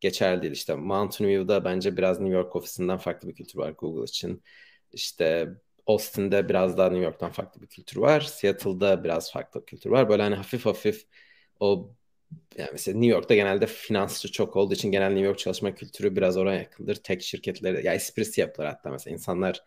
[0.00, 0.52] geçerli değil.
[0.52, 4.42] İşte Mountain View'da bence biraz New York ofisinden farklı bir kültür var Google için.
[4.92, 5.48] İşte
[5.86, 8.20] Austin'de biraz daha New York'tan farklı bir kültür var.
[8.20, 10.08] Seattle'da biraz farklı bir kültür var.
[10.08, 11.06] Böyle hani hafif hafif
[11.60, 11.94] o
[12.58, 16.36] yani mesela New York'ta genelde finansçı çok olduğu için genel New York çalışma kültürü biraz
[16.36, 16.96] oraya yakındır.
[16.96, 19.64] Tek şirketleri ya esprisi yapılır hatta mesela insanlar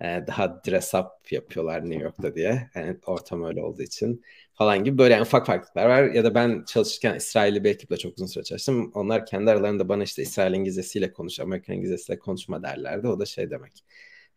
[0.00, 2.70] e, daha dress up yapıyorlar New York'ta diye.
[2.74, 4.22] Yani ortam öyle olduğu için
[4.54, 6.02] falan gibi böyle yani ufak farklılıklar var.
[6.04, 8.90] Ya da ben çalışırken İsrailli bir ekiple çok uzun süre çalıştım.
[8.94, 13.08] Onlar kendi aralarında bana işte İsrail İngilizcesiyle konuş, Amerikan İngilizcesiyle konuşma derlerdi.
[13.08, 13.84] O da şey demek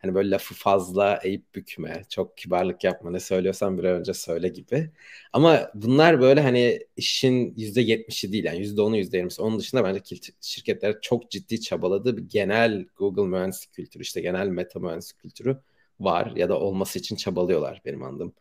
[0.05, 4.91] Hani böyle lafı fazla eğip bükme, çok kibarlık yapma, ne söylüyorsan bir önce söyle gibi.
[5.33, 9.41] Ama bunlar böyle hani işin yüzde yetmişi değil yani yüzde onu yüzde yirmisi.
[9.41, 10.01] Onun dışında bence
[10.41, 15.57] şirketler çok ciddi çabaladığı bir genel Google mühendislik kültürü, işte genel meta mühendislik kültürü
[15.99, 18.33] var ya da olması için çabalıyorlar benim anladığım.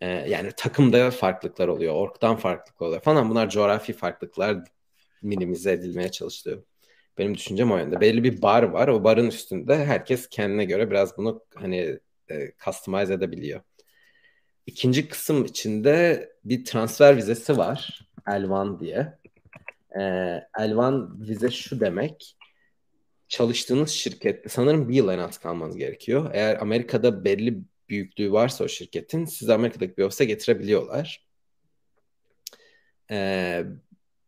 [0.00, 3.30] Ee, yani takımda farklılıklar oluyor, orktan farklılıklar oluyor falan.
[3.30, 4.58] Bunlar coğrafi farklılıklar
[5.22, 6.62] minimize edilmeye çalışılıyor.
[7.18, 8.00] Benim düşüncem o yönde.
[8.00, 8.88] Belli bir bar var.
[8.88, 11.98] O barın üstünde herkes kendine göre biraz bunu hani
[12.30, 13.60] e, customize edebiliyor.
[14.66, 18.08] ikinci kısım içinde bir transfer vizesi var.
[18.28, 19.18] Elvan diye.
[20.00, 22.36] Ee, Elvan vize şu demek.
[23.28, 26.30] Çalıştığınız şirkette sanırım bir yıl en az kalmanız gerekiyor.
[26.34, 31.26] Eğer Amerika'da belli büyüklüğü varsa o şirketin sizi Amerika'daki bir ofise getirebiliyorlar.
[33.10, 33.64] Ee,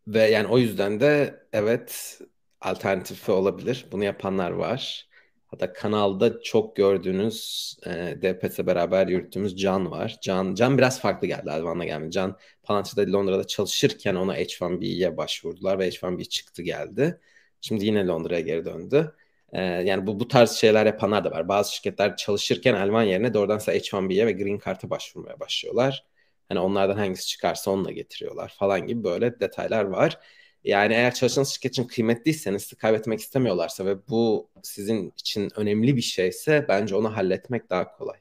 [0.07, 2.19] ve yani o yüzden de evet
[2.61, 3.87] alternatifi olabilir.
[3.93, 5.09] Bunu yapanlar var.
[5.47, 7.91] Hatta kanalda çok gördüğünüz e,
[8.23, 10.17] DPS beraber yürüttüğümüz Can var.
[10.23, 12.11] Can Can biraz farklı geldi Elvan'la gelmedi.
[12.11, 17.21] Can Palantir'de Londra'da çalışırken ona H1B'ye başvurdular ve H1B çıktı geldi.
[17.61, 19.15] Şimdi yine Londra'ya geri döndü.
[19.53, 21.49] E, yani bu bu tarz şeyler yapanlar da var.
[21.49, 26.07] Bazı şirketler çalışırken Elvan yerine doğrudan H1B'ye ve Green Card'a başvurmaya başlıyorlar.
[26.49, 30.19] Hani onlardan hangisi çıkarsa onunla getiriyorlar falan gibi böyle detaylar var.
[30.67, 36.03] Yani eğer çalıştığınız şirket için kıymetliyseniz, sizi kaybetmek istemiyorlarsa ve bu sizin için önemli bir
[36.03, 38.19] şeyse bence onu halletmek daha kolay.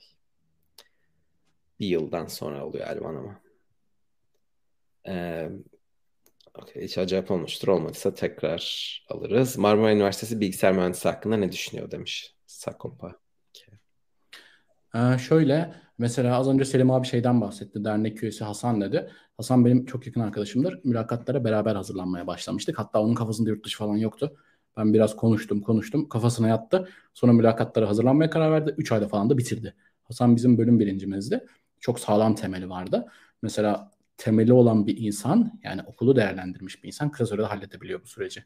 [1.80, 3.42] Bir yıldan sonra oluyor Elvan ama.
[5.08, 5.50] Ee,
[6.54, 7.68] okay, hiç acayip olmuştur.
[7.68, 9.58] Olmadıysa tekrar alırız.
[9.58, 13.16] Marmara Üniversitesi bilgisayar mühendisi hakkında ne düşünüyor demiş Sakopa.
[14.96, 17.84] Ee, şöyle mesela az önce Selim abi şeyden bahsetti.
[17.86, 19.10] Dernek üyesi Hasan dedi.
[19.38, 20.80] Hasan benim çok yakın arkadaşımdır.
[20.84, 22.80] Mülakatlara beraber hazırlanmaya başlamıştık.
[22.80, 24.36] Hatta onun kafasında yurt dışı falan yoktu.
[24.78, 26.10] Ben biraz konuştum konuştum.
[26.10, 26.90] Kafasına yattı.
[27.14, 28.76] Sonra mülakatlara hazırlanmaya karar verdi.
[28.78, 29.74] 3 ayda falan da bitirdi.
[30.04, 31.46] Hasan bizim bölüm birincimizdi.
[31.80, 33.06] Çok sağlam temeli vardı.
[33.42, 38.44] Mesela temeli olan bir insan yani okulu değerlendirmiş bir insan kısa sürede halledebiliyor bu süreci.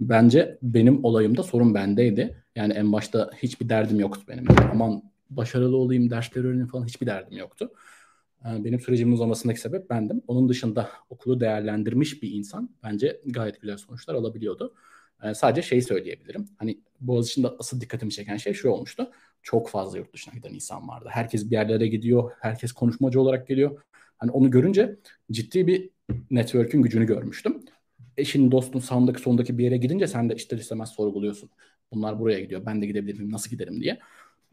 [0.00, 2.44] Bence benim olayımda sorun bendeydi.
[2.56, 4.44] Yani en başta hiçbir derdim yoktu benim.
[4.72, 5.02] Aman
[5.36, 7.72] başarılı olayım, dersleri öğreneyim falan hiçbir derdim yoktu.
[8.44, 10.22] Ee, benim sürecimin uzamasındaki sebep bendim.
[10.26, 14.74] Onun dışında okulu değerlendirmiş bir insan bence gayet güzel sonuçlar alabiliyordu.
[15.22, 16.48] Ee, sadece şey söyleyebilirim.
[16.58, 19.10] Hani Boğaziçi'nde asıl dikkatimi çeken şey şu olmuştu.
[19.42, 21.08] Çok fazla yurt dışına giden insan vardı.
[21.12, 22.32] Herkes bir yerlere gidiyor.
[22.40, 23.82] Herkes konuşmacı olarak geliyor.
[24.18, 24.96] Hani onu görünce
[25.30, 25.90] ciddi bir
[26.30, 27.60] network'ün gücünü görmüştüm.
[28.16, 31.50] Eşin, dostun sağındaki sondaki bir yere gidince sen de ister istemez sorguluyorsun.
[31.92, 32.66] Bunlar buraya gidiyor.
[32.66, 33.32] Ben de gidebilir miyim?
[33.32, 33.98] Nasıl giderim diye.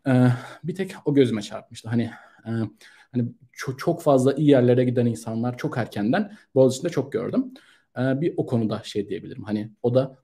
[0.08, 0.28] Ee,
[0.64, 1.90] bir tek o gözüme çarpmıştı.
[1.90, 2.12] Hani
[2.46, 2.52] e,
[3.12, 7.54] hani çok, çok fazla iyi yerlere giden insanlar çok erkenden Boğaziçi'nde çok gördüm.
[7.98, 9.44] Ee, bir o konuda şey diyebilirim.
[9.44, 10.18] Hani o da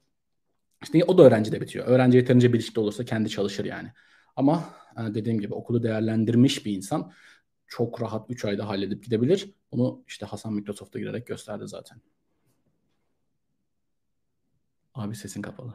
[0.84, 1.88] işte o da öğrencide bitiyor.
[1.88, 3.92] Öğrenci yeterince bilinçli olursa kendi çalışır yani.
[4.36, 4.64] Ama
[4.98, 7.12] e, dediğim gibi okulu değerlendirmiş bir insan
[7.68, 9.56] çok rahat 3 ayda halledip gidebilir.
[9.72, 12.02] Bunu işte Hasan Microsoft'a girerek gösterdi zaten.
[14.94, 15.74] Abi sesin kapalı.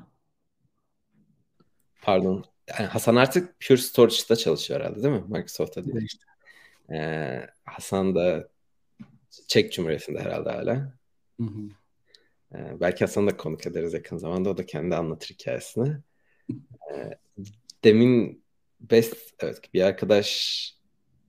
[2.03, 2.45] Pardon
[2.79, 5.25] yani Hasan artık Pure Storage'da çalışıyor herhalde değil mi?
[5.29, 6.05] Microsoft'ta değil.
[6.05, 6.25] İşte.
[6.93, 8.49] Ee, Hasan da
[9.47, 10.75] Çek Cumhuriyeti'nde herhalde hala.
[11.41, 11.63] Hı hı.
[12.55, 14.51] Ee, belki Hasan'ı da konuk ederiz yakın zamanda.
[14.51, 15.97] O da kendi anlatır hikayesini.
[16.93, 17.11] Ee,
[17.85, 18.41] demin
[18.81, 20.81] Best, evet bir arkadaş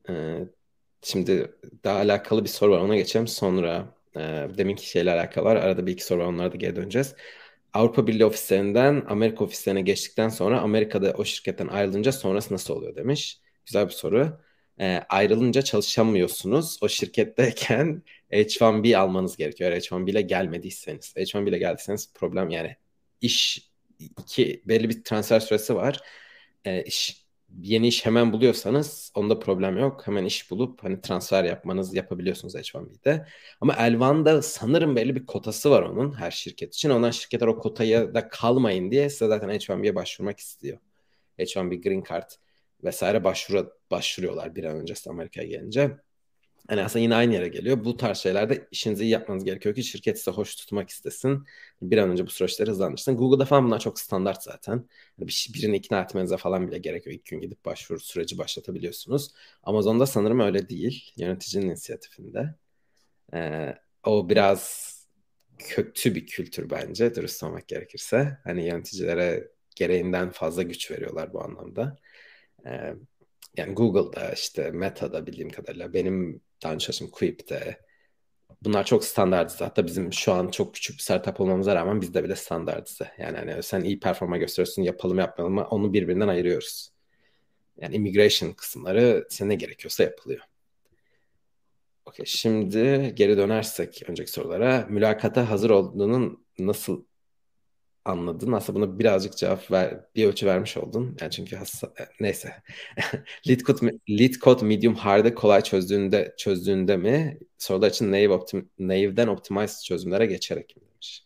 [0.09, 0.37] e,
[1.01, 1.51] şimdi
[1.83, 2.79] daha alakalı bir soru var.
[2.79, 3.27] Ona geçelim.
[3.27, 4.19] Sonra e,
[4.57, 5.55] deminki şeyle alakalı var.
[5.55, 6.25] Arada bir iki soru var.
[6.25, 7.15] Onlara da geri döneceğiz.
[7.73, 13.41] Avrupa Birliği ofislerinden Amerika ofislerine geçtikten sonra Amerika'da o şirketten ayrılınca sonrası nasıl oluyor demiş.
[13.65, 14.39] Güzel bir soru.
[14.79, 16.79] E, ayrılınca çalışamıyorsunuz.
[16.81, 19.71] O şirketteyken H1B almanız gerekiyor.
[19.71, 21.13] Eğer H1B ile gelmediyseniz.
[21.17, 22.75] H1B ile geldiyseniz problem yani
[23.21, 25.99] iş iki belli bir transfer süresi var.
[26.65, 27.20] E, iş
[27.59, 30.07] yeni iş hemen buluyorsanız onda problem yok.
[30.07, 33.27] Hemen iş bulup hani transfer yapmanız yapabiliyorsunuz H1B'de.
[33.61, 36.89] Ama Elvan'da sanırım belli bir kotası var onun her şirket için.
[36.89, 40.77] Ondan şirketler o kotaya da kalmayın diye size zaten H1B'ye başvurmak istiyor.
[41.39, 42.29] H1B Green Card
[42.83, 45.97] vesaire başvuru, başvuruyorlar bir an önce Amerika'ya gelince.
[46.69, 47.85] Yani aslında yine aynı yere geliyor.
[47.85, 51.45] Bu tarz şeylerde işinizi iyi yapmanız gerekiyor ki şirket size hoş tutmak istesin.
[51.81, 53.17] Bir an önce bu süreçleri hızlandırsın.
[53.17, 54.89] Google'da falan bunlar çok standart zaten.
[55.19, 57.15] Bir, birini ikna etmenize falan bile gerekiyor.
[57.15, 59.31] İlk gün gidip başvuru süreci başlatabiliyorsunuz.
[59.63, 61.13] Amazon'da sanırım öyle değil.
[61.17, 62.55] Yöneticinin inisiyatifinde.
[63.33, 64.91] Ee, o biraz
[65.59, 68.37] kötü bir kültür bence dürüst olmak gerekirse.
[68.43, 71.97] Hani yöneticilere gereğinden fazla güç veriyorlar bu anlamda.
[72.65, 72.93] Ee,
[73.57, 77.81] yani Google'da işte Meta'da bildiğim kadarıyla benim daha önce çalıştığım Quip'te
[78.61, 79.63] bunlar çok standartize.
[79.63, 83.11] Hatta bizim şu an çok küçük bir startup olmamıza rağmen bizde bile standartize.
[83.17, 86.91] Yani hani sen iyi performa gösteriyorsun yapalım yapmayalım mı onu birbirinden ayırıyoruz.
[87.77, 90.41] Yani immigration kısımları size ne gerekiyorsa yapılıyor.
[92.05, 94.85] Okey şimdi geri dönersek önceki sorulara.
[94.89, 97.05] Mülakata hazır olduğunun nasıl
[98.05, 98.51] anladın.
[98.51, 101.17] Aslında buna birazcık cevap ver, bir ölçü vermiş oldun.
[101.21, 102.53] Yani çünkü hassa, neyse.
[103.47, 107.39] lead code, lead code medium hard'ı kolay çözdüğünde çözdüğünde mi?
[107.57, 111.25] Sorular için naive optim, naive'den optimized çözümlere geçerek mi demiş.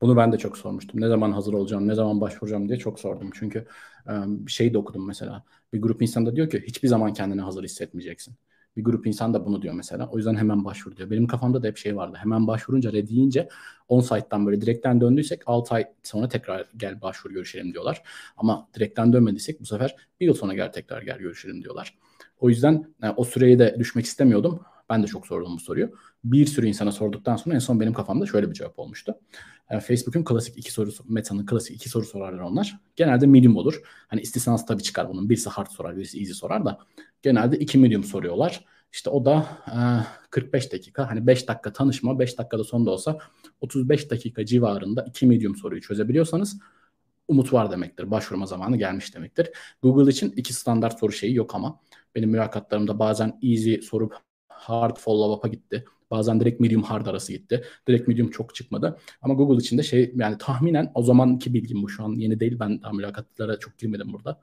[0.00, 1.00] Bunu ben de çok sormuştum.
[1.00, 3.30] Ne zaman hazır olacağım, ne zaman başvuracağım diye çok sordum.
[3.34, 3.66] Çünkü
[4.46, 5.44] şey de okudum mesela.
[5.72, 8.34] Bir grup insan da diyor ki hiçbir zaman kendini hazır hissetmeyeceksin.
[8.76, 10.08] Bir grup insan da bunu diyor mesela.
[10.12, 11.10] O yüzden hemen başvur diyor.
[11.10, 12.16] Benim kafamda da hep şey vardı.
[12.20, 13.48] Hemen başvurunca red deyince
[13.88, 18.02] on site'dan böyle direkten döndüysek 6 ay sonra tekrar gel başvur görüşelim diyorlar.
[18.36, 21.98] Ama direkten dönmediysek bu sefer bir yıl sonra gel tekrar gel görüşelim diyorlar.
[22.40, 24.60] O yüzden yani o süreyi de düşmek istemiyordum.
[24.90, 25.90] Ben de çok sordum bu soruyu.
[26.24, 29.14] Bir sürü insana sorduktan sonra en son benim kafamda şöyle bir cevap olmuştu.
[29.70, 32.80] Yani Facebook'un klasik iki sorusu, Meta'nın klasik iki soru sorarlar onlar.
[32.96, 33.80] Genelde medium olur.
[34.08, 35.30] Hani istisnası tabii çıkar bunun.
[35.30, 36.78] Birisi hard sorar, birisi easy sorar da.
[37.22, 38.64] Genelde iki medium soruyorlar.
[38.92, 39.78] İşte o da e,
[40.30, 41.10] 45 dakika.
[41.10, 43.18] Hani 5 dakika tanışma, 5 dakikada sonda olsa
[43.60, 46.58] 35 dakika civarında iki medium soruyu çözebiliyorsanız
[47.28, 48.10] umut var demektir.
[48.10, 49.50] Başvurma zamanı gelmiş demektir.
[49.82, 51.80] Google için iki standart soru şeyi yok ama
[52.14, 54.25] benim mülakatlarımda bazen easy sorup
[54.56, 55.84] hard follow-up'a gitti.
[56.10, 57.64] Bazen direkt medium hard arası gitti.
[57.88, 58.98] Direkt medium çok çıkmadı.
[59.22, 62.56] Ama Google için de şey yani tahminen o zamanki bilgim bu şu an yeni değil.
[62.60, 64.40] Ben daha mülakatlara çok girmedim burada.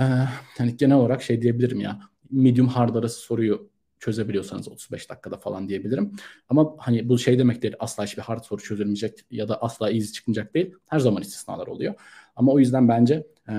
[0.00, 0.04] Ee,
[0.58, 2.00] yani genel olarak şey diyebilirim ya.
[2.30, 6.12] Medium hard arası soruyu çözebiliyorsanız 35 dakikada falan diyebilirim.
[6.48, 10.12] Ama hani bu şey demek değil asla hiçbir hard soru çözülmeyecek ya da asla easy
[10.12, 10.74] çıkmayacak değil.
[10.86, 11.94] Her zaman istisnalar oluyor.
[12.36, 13.52] Ama o yüzden bence e,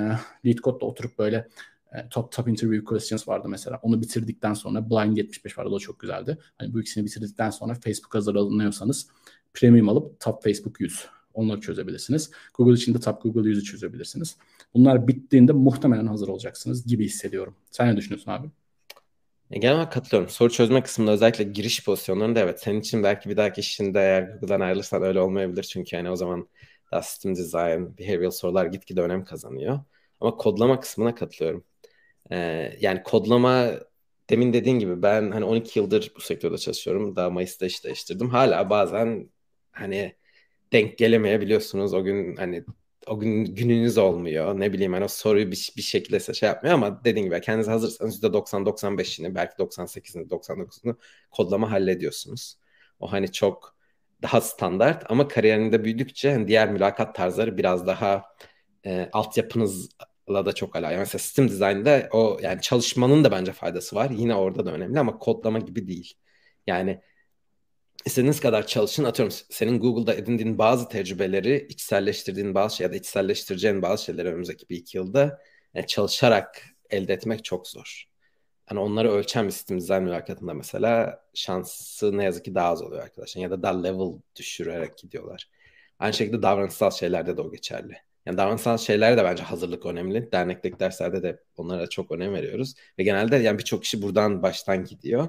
[0.46, 1.48] lead code'da oturup böyle
[1.94, 3.80] e, top top interview questions vardı mesela.
[3.82, 5.70] Onu bitirdikten sonra Blind 75 vardı.
[5.70, 6.38] O çok güzeldi.
[6.58, 9.08] Hani bu ikisini bitirdikten sonra Facebook hazırlanıyorsanız
[9.54, 12.32] premium alıp top Facebook 100 onları çözebilirsiniz.
[12.54, 14.38] Google için de top Google 100'ü çözebilirsiniz.
[14.74, 17.56] Bunlar bittiğinde muhtemelen hazır olacaksınız gibi hissediyorum.
[17.72, 18.48] Sen ne düşünüyorsun abi?
[19.52, 20.30] Genel olarak katılıyorum.
[20.30, 24.60] Soru çözme kısmında özellikle giriş pozisyonlarında evet senin için belki bir dahaki işinde eğer Google'dan
[24.60, 25.64] ayrılırsan öyle olmayabilir.
[25.64, 26.48] Çünkü yani o zaman
[26.92, 29.80] daha system design, behavioral sorular gitgide önem kazanıyor.
[30.22, 31.64] Ama kodlama kısmına katılıyorum.
[32.32, 33.72] Ee, yani kodlama
[34.30, 37.16] demin dediğin gibi ben hani 12 yıldır bu sektörde çalışıyorum.
[37.16, 38.30] Daha Mayıs'ta iş değiştirdim.
[38.30, 39.30] Hala bazen
[39.72, 40.16] hani
[40.74, 41.94] denk gelemeyebiliyorsunuz.
[41.94, 42.64] O gün hani
[43.08, 44.60] o gün gününüz olmuyor.
[44.60, 47.68] Ne bileyim hani o soruyu bir, bir şekilde size şey yapmıyor ama dediğim gibi kendiniz
[47.68, 50.96] hazırsanız %90-95'ini belki 98'ini 99'unu
[51.32, 52.58] kodlama hallediyorsunuz.
[53.00, 53.76] O hani çok
[54.22, 58.24] daha standart ama kariyerinde büyüdükçe hani diğer mülakat tarzları biraz daha
[58.86, 59.90] e, altyapınız
[60.46, 60.94] da çok alakalı.
[60.94, 64.10] Yani mesela sistem dizaynda o yani çalışmanın da bence faydası var.
[64.10, 66.14] Yine orada da önemli ama kodlama gibi değil.
[66.68, 67.02] Yani
[68.06, 69.04] istediğiniz kadar çalışın.
[69.04, 74.70] Atıyorum senin Google'da edindiğin bazı tecrübeleri içselleştirdiğin bazı şey ya da içselleştireceğin bazı şeyleri önümüzdeki
[74.70, 75.42] bir iki yılda
[75.74, 78.06] yani çalışarak elde etmek çok zor.
[78.66, 83.04] Hani onları ölçen bir sistem dizayn mülakatında mesela şansı ne yazık ki daha az oluyor
[83.04, 83.42] arkadaşlar.
[83.42, 85.50] Ya da daha level düşürerek gidiyorlar.
[86.00, 88.09] Aynı şekilde davranışsal şeylerde de o geçerli.
[88.26, 90.32] Yani davranışsal şeylere de bence hazırlık önemli.
[90.32, 92.76] Dernekteki derslerde de onlara çok önem veriyoruz.
[93.00, 95.28] Ve genelde yani birçok kişi buradan baştan gidiyor.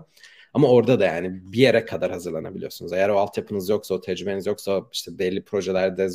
[0.54, 2.92] Ama orada da yani bir yere kadar hazırlanabiliyorsunuz.
[2.92, 6.08] Eğer o altyapınız yoksa, o tecrübeniz yoksa işte belli projelerde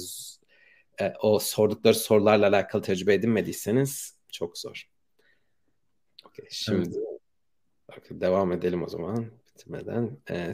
[1.01, 4.89] e, o sordukları sorularla alakalı tecrübe edinmediyseniz çok zor.
[6.25, 6.89] Okay, şimdi
[7.93, 8.03] evet.
[8.11, 10.17] devam edelim o zaman bitmeden.
[10.29, 10.51] Ee,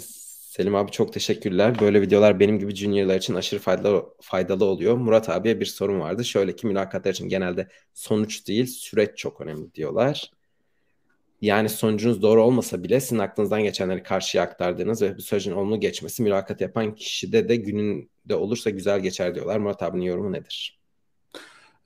[0.52, 1.80] Selim abi çok teşekkürler.
[1.80, 4.98] Böyle videolar benim gibi juniorlar için aşırı faydalı, faydalı oluyor.
[4.98, 6.26] Murat abiye bir sorum vardı.
[6.26, 10.32] Şöyle ki mülakatlar için genelde sonuç değil süreç çok önemli diyorlar.
[11.42, 16.24] Yani sonucunuz doğru olmasa bile sizin aklınızdan geçenleri karşıya aktardığınız ve bu sürecin olumlu geçmesi
[16.24, 19.58] mülakat yapan kişide de gününde olursa güzel geçer diyorlar.
[19.58, 20.81] Murat abinin yorumu nedir?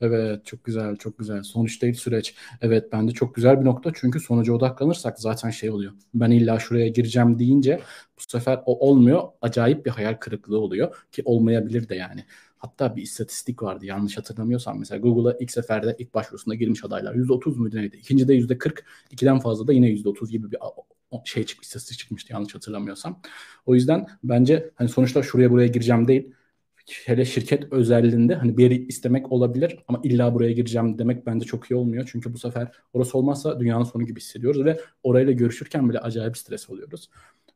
[0.01, 1.43] Evet çok güzel çok güzel.
[1.43, 2.35] Sonuç değil süreç.
[2.61, 5.93] Evet bence çok güzel bir nokta çünkü sonuca odaklanırsak zaten şey oluyor.
[6.13, 7.79] Ben illa şuraya gireceğim deyince
[8.17, 9.23] bu sefer o olmuyor.
[9.41, 12.25] Acayip bir hayal kırıklığı oluyor ki olmayabilir de yani.
[12.57, 17.57] Hatta bir istatistik vardı yanlış hatırlamıyorsam mesela Google'a ilk seferde ilk başvurusunda girmiş adaylar %30
[17.57, 17.97] muydu neydi?
[17.97, 20.57] İkincide %40, ikiden fazla da yine %30 gibi bir
[21.25, 23.21] şey çıkmış, istatistik çıkmıştı yanlış hatırlamıyorsam.
[23.65, 26.33] O yüzden bence hani sonuçta şuraya buraya gireceğim değil
[27.05, 31.71] hele şirket özelliğinde hani bir yeri istemek olabilir ama illa buraya gireceğim demek bence çok
[31.71, 32.09] iyi olmuyor.
[32.11, 36.69] Çünkü bu sefer orası olmazsa dünyanın sonu gibi hissediyoruz ve orayla görüşürken bile acayip stres
[36.69, 37.09] oluyoruz.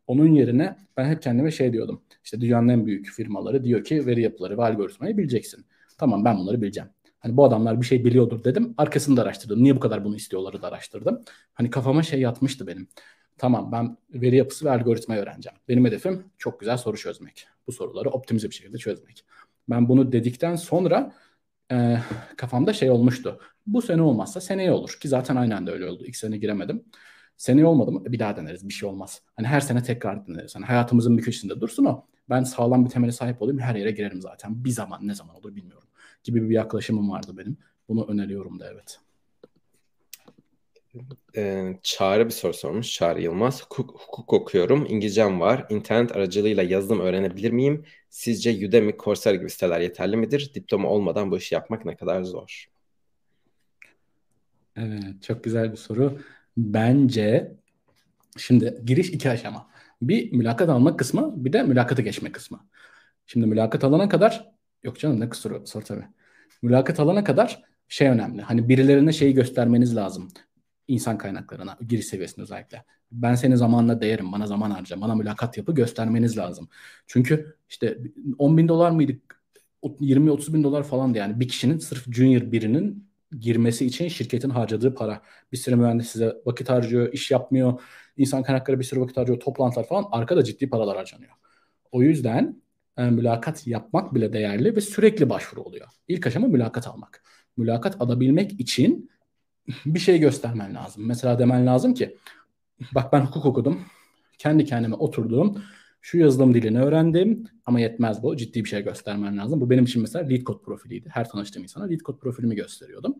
[0.07, 2.01] Onun yerine ben hep kendime şey diyordum.
[2.23, 5.65] İşte dünyanın en büyük firmaları diyor ki veri yapıları ve algoritmayı bileceksin.
[5.97, 6.89] Tamam ben bunları bileceğim.
[7.19, 8.73] Hani bu adamlar bir şey biliyordur dedim.
[8.77, 9.63] Arkasını da araştırdım.
[9.63, 11.21] Niye bu kadar bunu istiyorları da araştırdım.
[11.53, 12.87] Hani kafama şey yatmıştı benim.
[13.39, 15.57] Tamam ben veri yapısı ve algoritmayı öğreneceğim.
[15.67, 17.47] Benim hedefim çok güzel soru çözmek.
[17.67, 19.25] Bu soruları optimize bir şekilde çözmek.
[19.69, 21.13] Ben bunu dedikten sonra
[21.71, 21.97] e,
[22.37, 23.39] kafamda şey olmuştu.
[23.67, 26.05] Bu sene olmazsa seneye olur ki zaten aynen de öyle oldu.
[26.05, 26.83] İlk sene giremedim.
[27.37, 29.21] Seneye olmadı mı bir daha deneriz bir şey olmaz.
[29.35, 30.55] Hani her sene tekrar deneriz.
[30.55, 32.05] Hani hayatımızın bir köşesinde dursun o.
[32.29, 34.63] Ben sağlam bir temele sahip olayım her yere girerim zaten.
[34.65, 35.87] Bir zaman ne zaman olur bilmiyorum
[36.23, 37.57] gibi bir yaklaşımım vardı benim.
[37.89, 38.99] Bunu öneriyorum da evet.
[41.35, 42.93] Ee, Çağrı bir soru sormuş.
[42.93, 43.63] Çağrı Yılmaz.
[43.63, 44.85] Hukuk, hukuk okuyorum.
[44.89, 45.65] İngilizcem var.
[45.69, 47.85] İnternet aracılığıyla yazılım öğrenebilir miyim?
[48.09, 50.51] Sizce Udemy, Coursera gibi siteler yeterli midir?
[50.55, 52.65] Diploma olmadan bu işi yapmak ne kadar zor?
[54.75, 56.19] Evet, çok güzel bir soru.
[56.57, 57.51] Bence
[58.37, 59.69] şimdi giriş iki aşama.
[60.01, 62.67] Bir mülakat almak kısmı, bir de mülakatı geçmek kısmı.
[63.25, 64.51] Şimdi mülakat alana kadar,
[64.83, 66.05] yok canım ne kusuru sor tabii.
[66.61, 68.41] Mülakat alana kadar şey önemli.
[68.41, 70.31] Hani birilerine şeyi göstermeniz lazım.
[70.89, 72.85] İnsan kaynaklarına, giriş seviyesinde özellikle.
[73.11, 76.69] Ben seni zamanla değerim, bana zaman harca, bana mülakat yapı göstermeniz lazım.
[77.07, 77.97] Çünkü işte
[78.37, 79.39] 10 bin dolar mıydık?
[79.83, 85.21] 20-30 bin dolar falandı yani bir kişinin sırf junior birinin girmesi için şirketin harcadığı para.
[85.51, 87.81] Bir sürü mühendis size vakit harcıyor, iş yapmıyor.
[88.17, 90.05] insan kaynakları bir sürü vakit harcıyor, toplantılar falan.
[90.11, 91.31] Arkada ciddi paralar harcanıyor.
[91.91, 92.61] O yüzden
[92.97, 95.87] e, mülakat yapmak bile değerli ve sürekli başvuru oluyor.
[96.07, 97.23] İlk aşama mülakat almak.
[97.57, 99.09] Mülakat alabilmek için
[99.85, 101.07] bir şey göstermen lazım.
[101.07, 102.17] Mesela demen lazım ki
[102.95, 103.81] bak ben hukuk okudum.
[104.37, 105.63] Kendi kendime oturdum
[106.01, 108.37] şu yazılım dilini öğrendim ama yetmez bu.
[108.37, 109.61] Ciddi bir şey göstermen lazım.
[109.61, 111.09] Bu benim için mesela lead code profiliydi.
[111.11, 113.15] Her tanıştığım insana lead code profilimi gösteriyordum.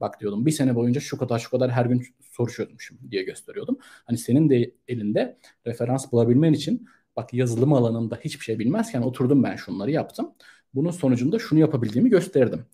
[0.00, 3.78] Bak diyordum bir sene boyunca şu kadar şu kadar her gün soru çözmüşüm diye gösteriyordum.
[3.80, 9.56] Hani senin de elinde referans bulabilmen için bak yazılım alanında hiçbir şey bilmezken oturdum ben
[9.56, 10.32] şunları yaptım.
[10.74, 12.64] Bunun sonucunda şunu yapabildiğimi gösterdim.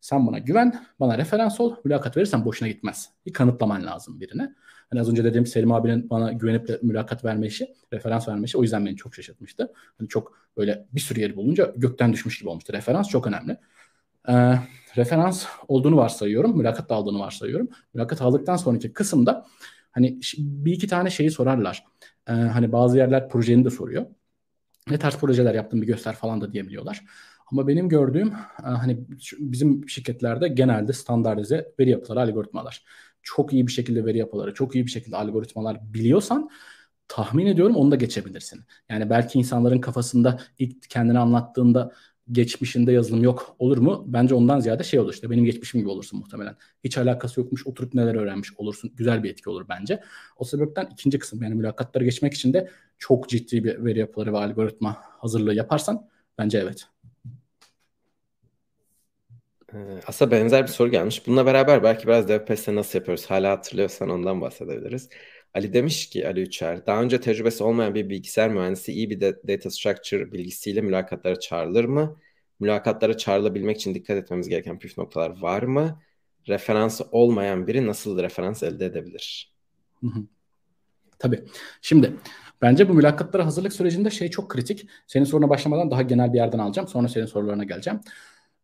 [0.00, 3.10] Sen bana güven, bana referans ol, mülakat verirsen boşuna gitmez.
[3.26, 4.54] Bir kanıtlaman lazım birine.
[4.90, 8.62] Hani az önce dediğim Selim abinin bana güvenip mülakat verme işi, referans verme işi o
[8.62, 9.72] yüzden beni çok şaşırtmıştı.
[9.98, 12.72] Hani çok böyle bir sürü yeri bulunca gökten düşmüş gibi olmuştu.
[12.72, 13.56] Referans çok önemli.
[14.28, 14.54] Ee,
[14.96, 16.56] referans olduğunu varsayıyorum.
[16.56, 17.68] Mülakat aldığını varsayıyorum.
[17.94, 19.46] Mülakat aldıktan sonraki kısımda
[19.90, 21.84] hani bir iki tane şeyi sorarlar.
[22.28, 24.06] Ee, hani bazı yerler projeni de soruyor.
[24.90, 27.04] Ne tarz projeler yaptın bir göster falan da diyebiliyorlar.
[27.52, 28.98] Ama benim gördüğüm e, hani
[29.38, 32.84] bizim şirketlerde genelde standartize veri yapıları, algoritmalar.
[33.22, 36.50] Çok iyi bir şekilde veri yapıları, çok iyi bir şekilde algoritmalar biliyorsan
[37.08, 38.64] tahmin ediyorum onu da geçebilirsin.
[38.88, 41.92] Yani belki insanların kafasında ilk kendini anlattığında
[42.32, 44.04] geçmişinde yazılım yok olur mu?
[44.06, 46.56] Bence ondan ziyade şey olur işte benim geçmişim gibi olursun muhtemelen.
[46.84, 48.92] Hiç alakası yokmuş oturup neler öğrenmiş olursun.
[48.96, 50.02] Güzel bir etki olur bence.
[50.36, 54.38] O sebepten ikinci kısım yani mülakatları geçmek için de çok ciddi bir veri yapıları ve
[54.38, 56.86] algoritma hazırlığı yaparsan bence evet.
[59.74, 61.26] Ee, aslında benzer bir soru gelmiş.
[61.26, 63.26] Bununla beraber belki biraz DevPest'te nasıl yapıyoruz?
[63.26, 65.08] Hala hatırlıyorsan ondan bahsedebiliriz.
[65.54, 69.70] Ali demiş ki Ali Üçer, daha önce tecrübesi olmayan bir bilgisayar mühendisi iyi bir data
[69.70, 72.16] structure bilgisiyle mülakatlara çağrılır mı?
[72.60, 76.00] Mülakatlara çağrılabilmek için dikkat etmemiz gereken püf noktalar var mı?
[76.48, 79.52] Referansı olmayan biri nasıl referans elde edebilir?
[81.18, 81.44] Tabii.
[81.82, 82.12] Şimdi
[82.62, 84.88] bence bu mülakatlara hazırlık sürecinde şey çok kritik.
[85.06, 86.88] Senin soruna başlamadan daha genel bir yerden alacağım.
[86.88, 88.00] Sonra senin sorularına geleceğim.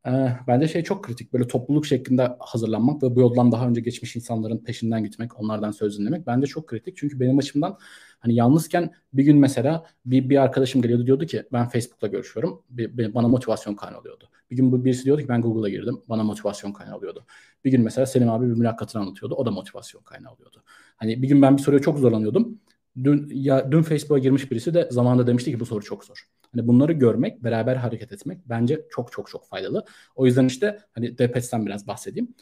[0.06, 1.32] Ee, bence şey çok kritik.
[1.32, 5.98] Böyle topluluk şeklinde hazırlanmak ve bu yoldan daha önce geçmiş insanların peşinden gitmek, onlardan söz
[5.98, 6.96] dinlemek bence çok kritik.
[6.96, 7.78] Çünkü benim açımdan
[8.20, 12.62] hani yalnızken bir gün mesela bir, bir arkadaşım geliyordu diyordu ki ben Facebook'la görüşüyorum.
[12.70, 14.28] Bir, bir, bana motivasyon kaynağı oluyordu.
[14.50, 16.02] Bir gün birisi diyordu ki ben Google'a girdim.
[16.08, 17.26] Bana motivasyon kaynağı oluyordu.
[17.64, 19.34] Bir gün mesela Selim abi bir mülakatını anlatıyordu.
[19.34, 20.62] O da motivasyon kaynağı oluyordu.
[20.96, 22.60] Hani bir gün ben bir soruya çok zorlanıyordum.
[23.04, 26.28] Dün ya dün Facebook'a girmiş birisi de zamanında demişti ki bu soru çok zor.
[26.54, 29.84] Hani bunları görmek, beraber hareket etmek bence çok çok çok faydalı.
[30.14, 32.34] O yüzden işte hani DPET'ten biraz bahsedeyim.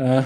[0.00, 0.22] Ee,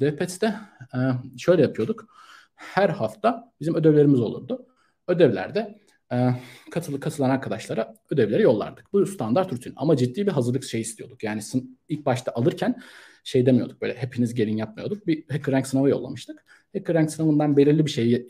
[0.00, 0.98] e,
[1.38, 2.06] şöyle yapıyorduk.
[2.54, 4.66] Her hafta bizim ödevlerimiz olurdu.
[5.08, 5.80] Ödevlerde
[6.12, 6.30] e,
[6.70, 8.92] katılı katılan arkadaşlara ödevleri yollardık.
[8.92, 11.22] Bu standart rutin ama ciddi bir hazırlık şey istiyorduk.
[11.22, 11.42] Yani
[11.88, 12.82] ilk başta alırken
[13.24, 15.06] şey demiyorduk böyle hepiniz gelin yapmıyorduk.
[15.06, 16.44] Bir HackerRank sınavı yollamıştık.
[16.72, 18.28] HackerRank sınavından belirli bir şeyi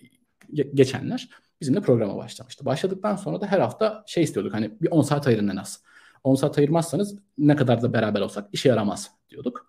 [0.75, 1.29] geçenler
[1.61, 2.65] bizimle programa başlamıştı.
[2.65, 5.83] Başladıktan sonra da her hafta şey istiyorduk hani bir 10 saat ayırın en az.
[6.25, 9.67] 10 saat ayırmazsanız ne kadar da beraber olsak işe yaramaz diyorduk.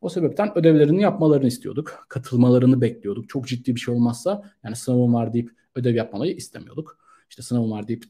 [0.00, 2.06] O sebepten ödevlerini yapmalarını istiyorduk.
[2.08, 3.28] Katılmalarını bekliyorduk.
[3.28, 6.98] Çok ciddi bir şey olmazsa yani sınavım var deyip ödev yapmaları istemiyorduk.
[7.30, 8.04] İşte sınavım var deyip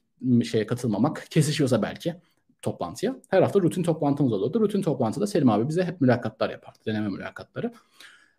[0.45, 2.15] şeye katılmamak kesişiyorsa belki
[2.63, 3.17] toplantıya.
[3.29, 4.61] Her hafta rutin toplantımız olurdu.
[4.61, 6.79] Rutin toplantıda Selim abi bize hep mülakatlar yapardı.
[6.87, 7.73] Deneme mülakatları.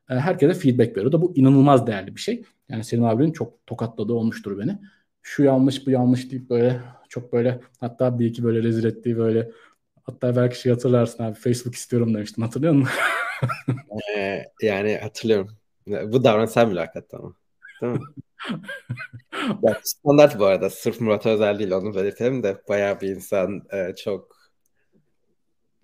[0.09, 1.21] E, herkese feedback veriyordu.
[1.21, 2.43] Bu inanılmaz değerli bir şey.
[2.69, 4.77] Yani Selim abinin çok tokatladığı olmuştur beni.
[5.21, 9.51] Şu yanlış bu yanlış deyip böyle çok böyle hatta bir iki böyle rezil ettiği böyle
[10.03, 12.95] hatta belki şey hatırlarsın abi Facebook istiyorum demiştin hatırlıyor musun?
[14.17, 15.49] ee, yani hatırlıyorum.
[15.87, 17.35] Bu davranışsal mülakat tamam.
[17.81, 17.99] Değil mi?
[19.63, 20.69] yani standart bu arada.
[20.69, 24.37] Sırf Murat özel değil onu belirtelim de bayağı bir insan e, çok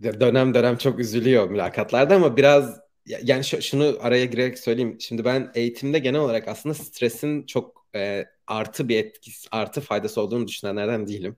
[0.04, 2.80] dönem dönem çok üzülüyor mülakatlarda ama biraz
[3.24, 4.98] yani şunu araya girerek söyleyeyim.
[5.00, 10.48] Şimdi ben eğitimde genel olarak aslında stresin çok e, artı bir etkisi, artı faydası olduğunu
[10.48, 11.38] düşünenlerden değilim.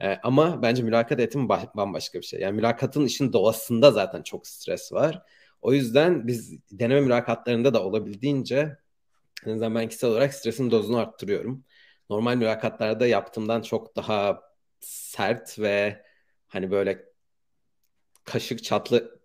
[0.00, 2.40] E, ama bence mülakat eğitimi bambaşka bir şey.
[2.40, 5.22] Yani mülakatın işin doğasında zaten çok stres var.
[5.62, 8.76] O yüzden biz deneme mülakatlarında da olabildiğince
[9.46, 11.64] En azından ben kişisel olarak stresin dozunu arttırıyorum.
[12.10, 14.40] Normal mülakatlarda yaptığımdan çok daha
[14.80, 16.04] sert ve
[16.48, 17.04] hani böyle
[18.24, 19.17] kaşık çatlı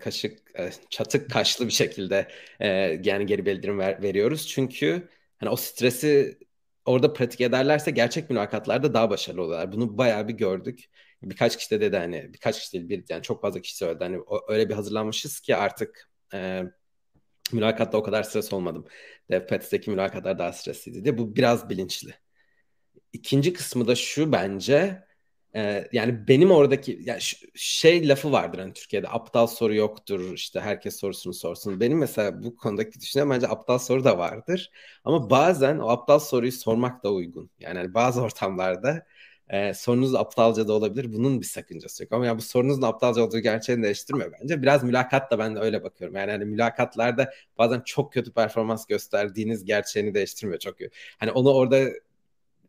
[0.00, 2.28] kaşık e, çatık kaşlı bir şekilde
[2.60, 2.68] e,
[3.04, 4.48] yani geri bildirim ver, veriyoruz.
[4.48, 5.08] Çünkü
[5.38, 6.38] hani o stresi
[6.84, 9.72] orada pratik ederlerse gerçek mülakatlarda daha başarılı oluyorlar.
[9.72, 10.84] Bunu bayağı bir gördük.
[11.22, 14.04] Birkaç kişi de dedi hani birkaç kişi değil bir yani çok fazla kişi söyledi.
[14.04, 14.18] Hani
[14.48, 16.62] öyle bir hazırlanmışız ki artık e,
[17.52, 18.86] mülakatta o kadar stres olmadım.
[19.30, 21.18] DevPats'teki mülakatlar daha stresliydi diye.
[21.18, 22.14] Bu biraz bilinçli.
[23.12, 25.05] İkinci kısmı da şu bence
[25.56, 27.20] ee, yani benim oradaki yani
[27.54, 31.80] şey lafı vardır hani Türkiye'de aptal soru yoktur işte herkes sorusunu sorsun.
[31.80, 34.70] Benim mesela bu konudaki düşüncem bence aptal soru da vardır.
[35.04, 37.50] Ama bazen o aptal soruyu sormak da uygun.
[37.60, 39.06] Yani hani bazı ortamlarda
[39.48, 41.12] e, sorunuz aptalca da olabilir.
[41.12, 42.12] Bunun bir sakıncası yok.
[42.12, 44.62] Ama yani bu sorunuzun aptalca olduğu gerçeğini değiştirmiyor bence.
[44.62, 46.16] Biraz mülakat da ben de öyle bakıyorum.
[46.16, 50.76] Yani hani mülakatlarda bazen çok kötü performans gösterdiğiniz gerçeğini değiştirmiyor çok.
[51.18, 51.88] Hani onu orada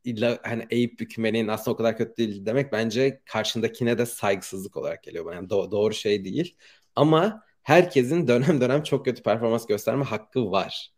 [0.08, 5.04] illa hani eğip bükmenin aslında o kadar kötü değil demek bence karşındakine de saygısızlık olarak
[5.04, 5.34] geliyor.
[5.34, 6.58] Yani do- doğru şey değil.
[6.96, 10.92] Ama herkesin dönem dönem çok kötü performans gösterme hakkı var.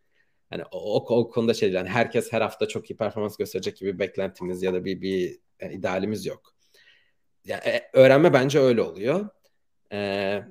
[0.51, 3.93] Yani o, o, o konuda şey yani herkes her hafta çok iyi performans gösterecek gibi
[3.93, 6.55] bir beklentimiz ya da bir bir yani idealimiz yok.
[7.45, 9.29] Yani e, öğrenme bence öyle oluyor.
[9.91, 10.43] Ee,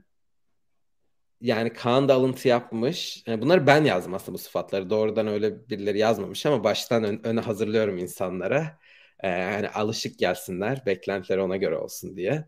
[1.40, 3.22] yani Kaan da alıntı yapmış.
[3.26, 4.90] Yani bunları ben yazdım aslında bu sıfatları.
[4.90, 8.78] Doğrudan öyle birileri yazmamış ama baştan ön, öne hazırlıyorum insanlara.
[9.20, 12.44] Ee, yani alışık gelsinler, beklentileri ona göre olsun diye.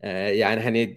[0.00, 0.96] Ee, yani hani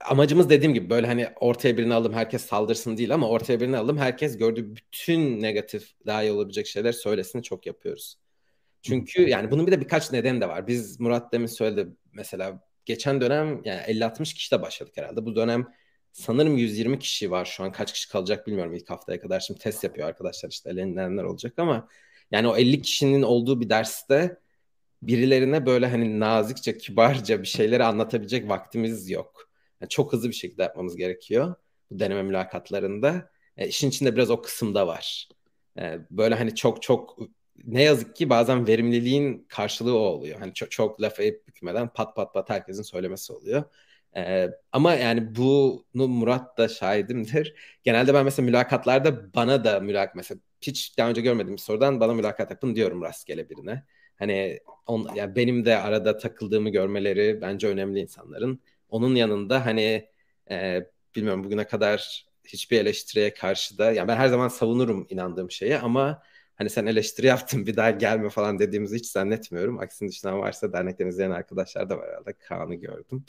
[0.00, 3.98] amacımız dediğim gibi böyle hani ortaya birini alalım herkes saldırsın değil ama ortaya birini alalım
[3.98, 8.16] herkes gördüğü bütün negatif daha iyi olabilecek şeyler söylesin çok yapıyoruz.
[8.82, 10.66] Çünkü yani bunun bir de birkaç neden de var.
[10.66, 15.26] Biz Murat demin söyledi mesela geçen dönem yani 50-60 kişi de başladık herhalde.
[15.26, 15.66] Bu dönem
[16.12, 17.72] sanırım 120 kişi var şu an.
[17.72, 19.40] Kaç kişi kalacak bilmiyorum ilk haftaya kadar.
[19.40, 21.88] Şimdi test yapıyor arkadaşlar işte elenenler olacak ama
[22.30, 24.40] yani o 50 kişinin olduğu bir derste
[25.02, 29.50] birilerine böyle hani nazikçe, kibarca bir şeyleri anlatabilecek vaktimiz yok.
[29.80, 31.54] Yani çok hızlı bir şekilde yapmamız gerekiyor
[31.90, 33.30] bu deneme mülakatlarında.
[33.56, 35.28] E, işin içinde biraz o kısımda var.
[35.78, 37.18] E, böyle hani çok çok
[37.64, 40.38] ne yazık ki bazen verimliliğin karşılığı o oluyor.
[40.40, 43.64] Hani çok, çok laf edip bükmeden pat pat pat herkesin söylemesi oluyor.
[44.16, 47.54] Ee, ama yani bunu Murat da şahidimdir.
[47.84, 52.14] Genelde ben mesela mülakatlarda bana da mülakat mesela hiç daha önce görmediğim bir sorudan bana
[52.14, 53.84] mülakat yapın diyorum rastgele birine.
[54.18, 58.60] Hani on, yani benim de arada takıldığımı görmeleri bence önemli insanların.
[58.88, 60.08] Onun yanında hani
[60.50, 60.86] e,
[61.16, 66.22] bilmiyorum bugüne kadar hiçbir eleştiriye karşı da yani ben her zaman savunurum inandığım şeyi ama
[66.60, 69.78] hani sen eleştiri yaptın bir daha gelme falan dediğimizi hiç zannetmiyorum.
[69.78, 72.32] Aksini düşünen varsa dernekten izleyen arkadaşlar da var herhalde.
[72.32, 73.24] Kaan'ı gördüm.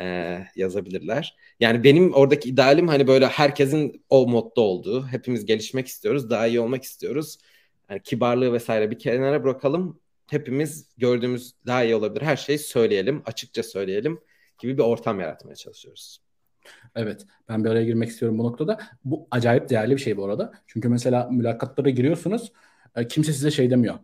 [0.00, 1.36] Ee, yazabilirler.
[1.60, 5.06] Yani benim oradaki idealim hani böyle herkesin o modda olduğu.
[5.06, 6.30] Hepimiz gelişmek istiyoruz.
[6.30, 7.38] Daha iyi olmak istiyoruz.
[7.90, 10.00] Yani kibarlığı vesaire bir kenara bırakalım.
[10.26, 12.22] Hepimiz gördüğümüz daha iyi olabilir.
[12.22, 13.22] Her şeyi söyleyelim.
[13.26, 14.20] Açıkça söyleyelim
[14.58, 16.20] gibi bir ortam yaratmaya çalışıyoruz.
[16.96, 17.26] Evet.
[17.48, 18.78] Ben bir araya girmek istiyorum bu noktada.
[19.04, 20.52] Bu acayip değerli bir şey bu arada.
[20.66, 22.52] Çünkü mesela mülakatlara giriyorsunuz.
[22.98, 23.94] E, kimse size şey demiyor.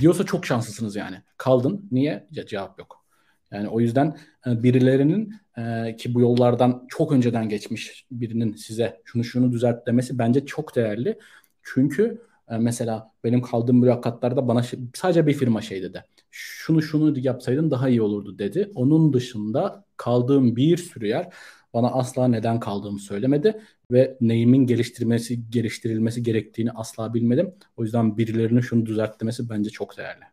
[0.00, 1.16] Diyorsa çok şanslısınız yani.
[1.36, 1.88] Kaldın.
[1.92, 2.26] Niye?
[2.32, 3.04] Ce- cevap yok.
[3.50, 9.24] Yani o yüzden e, birilerinin e, ki bu yollardan çok önceden geçmiş birinin size şunu
[9.24, 11.18] şunu düzelt demesi bence çok değerli.
[11.62, 12.22] Çünkü
[12.58, 14.62] mesela benim kaldığım mülakatlarda bana
[14.94, 16.04] sadece bir firma şey dedi.
[16.30, 18.70] Şunu şunu yapsaydın daha iyi olurdu dedi.
[18.74, 21.34] Onun dışında kaldığım bir sürü yer
[21.74, 23.60] bana asla neden kaldığımı söylemedi
[23.92, 27.54] ve neyimin geliştirmesi geliştirilmesi gerektiğini asla bilmedim.
[27.76, 30.24] O yüzden birilerinin şunu düzeltmesi bence çok değerli.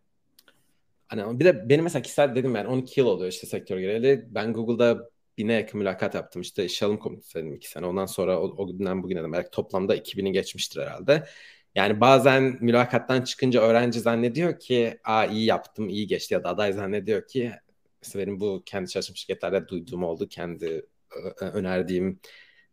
[1.07, 4.25] Hani bir de benim mesela kişisel dedim yani 12 yıl oluyor işte sektör gireli.
[4.29, 6.41] Ben Google'da bine yakın mülakat yaptım.
[6.41, 7.85] İşte iş alım komitesiydim iki sene.
[7.85, 11.23] Ondan sonra o, o günden bugüne de belki toplamda 2000'i geçmiştir herhalde.
[11.75, 16.73] Yani bazen mülakattan çıkınca öğrenci zannediyor ki Aa, iyi yaptım, iyi geçti ya da aday
[16.73, 17.51] zannediyor ki
[18.01, 20.27] mesela benim bu kendi çalıştığım şirketlerde duyduğum oldu.
[20.27, 20.85] Kendi
[21.41, 22.19] önerdiğim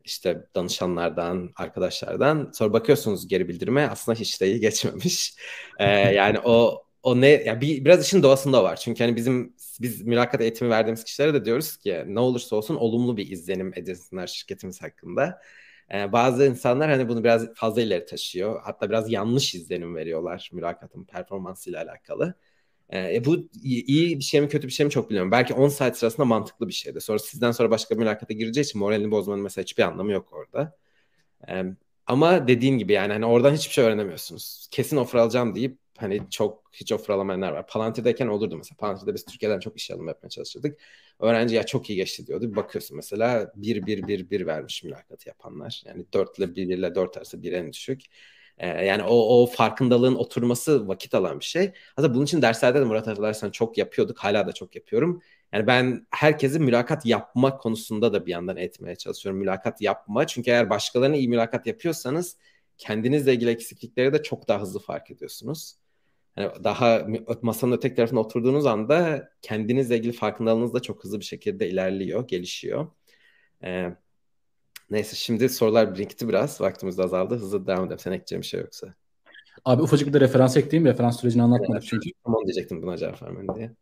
[0.07, 2.51] işte danışanlardan, arkadaşlardan.
[2.55, 5.35] Sonra bakıyorsunuz geri bildirime aslında hiç de iyi geçmemiş.
[5.79, 8.77] Ee, yani o o ne yani bir, biraz işin doğasında var.
[8.77, 13.17] Çünkü hani bizim biz mülakat eğitimi verdiğimiz kişilere de diyoruz ki ne olursa olsun olumlu
[13.17, 15.43] bir izlenim edinsinler şirketimiz hakkında.
[15.95, 18.61] Ee, bazı insanlar hani bunu biraz fazla ileri taşıyor.
[18.65, 22.35] Hatta biraz yanlış izlenim veriyorlar mülakatın performansıyla alakalı.
[22.93, 25.33] E, bu iyi bir şey mi kötü bir şey mi çok bilmiyorum.
[25.33, 27.01] Belki 10 saat sırasında mantıklı bir şeydi.
[27.01, 30.77] Sonra sizden sonra başka bir mülakata gireceği için moralini bozmanın mesela hiçbir anlamı yok orada.
[31.49, 31.65] E,
[32.07, 34.69] ama dediğin gibi yani hani oradan hiçbir şey öğrenemiyorsunuz.
[34.71, 37.67] Kesin offer alacağım deyip hani çok hiç offer alamayanlar var.
[37.67, 38.77] Palantir'deyken olurdu mesela.
[38.77, 40.81] Palantir'de biz Türkiye'den çok iş alım yapmaya çalışırdık.
[41.21, 42.51] Öğrenci ya çok iyi geçti diyordu.
[42.51, 45.83] Bir bakıyorsun mesela 1 1 1 1 vermiş mülakatı yapanlar.
[45.87, 48.03] Yani 4 ile 1 ile 4 arası bir en düşük.
[48.61, 51.73] Yani o, o farkındalığın oturması vakit alan bir şey.
[51.97, 54.19] Hatta bunun için derslerde de Murat hatırlarsan çok yapıyorduk.
[54.19, 55.23] Hala da çok yapıyorum.
[55.53, 59.41] Yani ben herkesi mülakat yapma konusunda da bir yandan etmeye çalışıyorum.
[59.41, 60.27] Mülakat yapma.
[60.27, 62.37] Çünkü eğer başkalarına iyi mülakat yapıyorsanız
[62.79, 65.77] kendinizle ilgili eksiklikleri de çok daha hızlı fark ediyorsunuz.
[66.37, 67.07] Yani daha
[67.43, 72.87] masanın öteki tarafına oturduğunuz anda kendinizle ilgili farkındalığınız da çok hızlı bir şekilde ilerliyor, gelişiyor.
[73.65, 73.97] Ee,
[74.91, 76.61] neyse şimdi sorular birikti biraz.
[76.61, 77.35] Vaktimiz de azaldı.
[77.35, 77.99] Hızlı devam edelim.
[77.99, 78.95] Sen ekleyeceğin bir şey yoksa.
[79.65, 80.87] Abi ufacık bir de referans ekleyeyim.
[80.93, 82.11] Referans sürecini anlatmadık evet, çünkü.
[82.25, 83.73] Tamam diyecektim buna cevap vermen diye.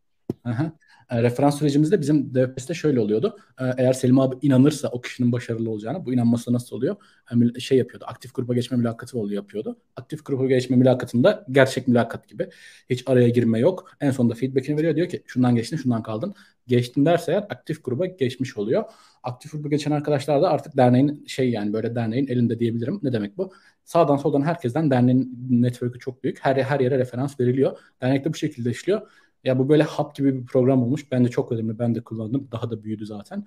[0.44, 0.72] Aha.
[1.10, 3.36] E, referans sürecimizde bizim DevPS'te şöyle oluyordu.
[3.60, 6.96] E, eğer Selim abi inanırsa o kişinin başarılı olacağını, bu inanması nasıl oluyor?
[7.56, 9.78] E, şey yapıyordu, aktif gruba geçme mülakatı oluyor yapıyordu.
[9.96, 12.48] Aktif gruba geçme mülakatında gerçek mülakat gibi.
[12.90, 13.90] Hiç araya girme yok.
[14.00, 14.96] En sonunda feedback'ini veriyor.
[14.96, 16.34] Diyor ki şundan geçtin, şundan kaldın.
[16.66, 18.84] Geçtin derse eğer aktif gruba geçmiş oluyor.
[19.24, 23.00] Aktif gruba geçen arkadaşlar da artık derneğin şey yani böyle derneğin elinde diyebilirim.
[23.02, 23.52] Ne demek bu?
[23.84, 26.38] Sağdan soldan herkesten derneğin network'ü çok büyük.
[26.38, 27.78] Her, her yere referans veriliyor.
[28.02, 29.10] Dernekte bu şekilde işliyor.
[29.44, 31.12] Ya bu böyle hap gibi bir program olmuş.
[31.12, 31.78] Ben de çok önemli.
[31.78, 32.48] Ben de kullandım.
[32.52, 33.46] Daha da büyüdü zaten.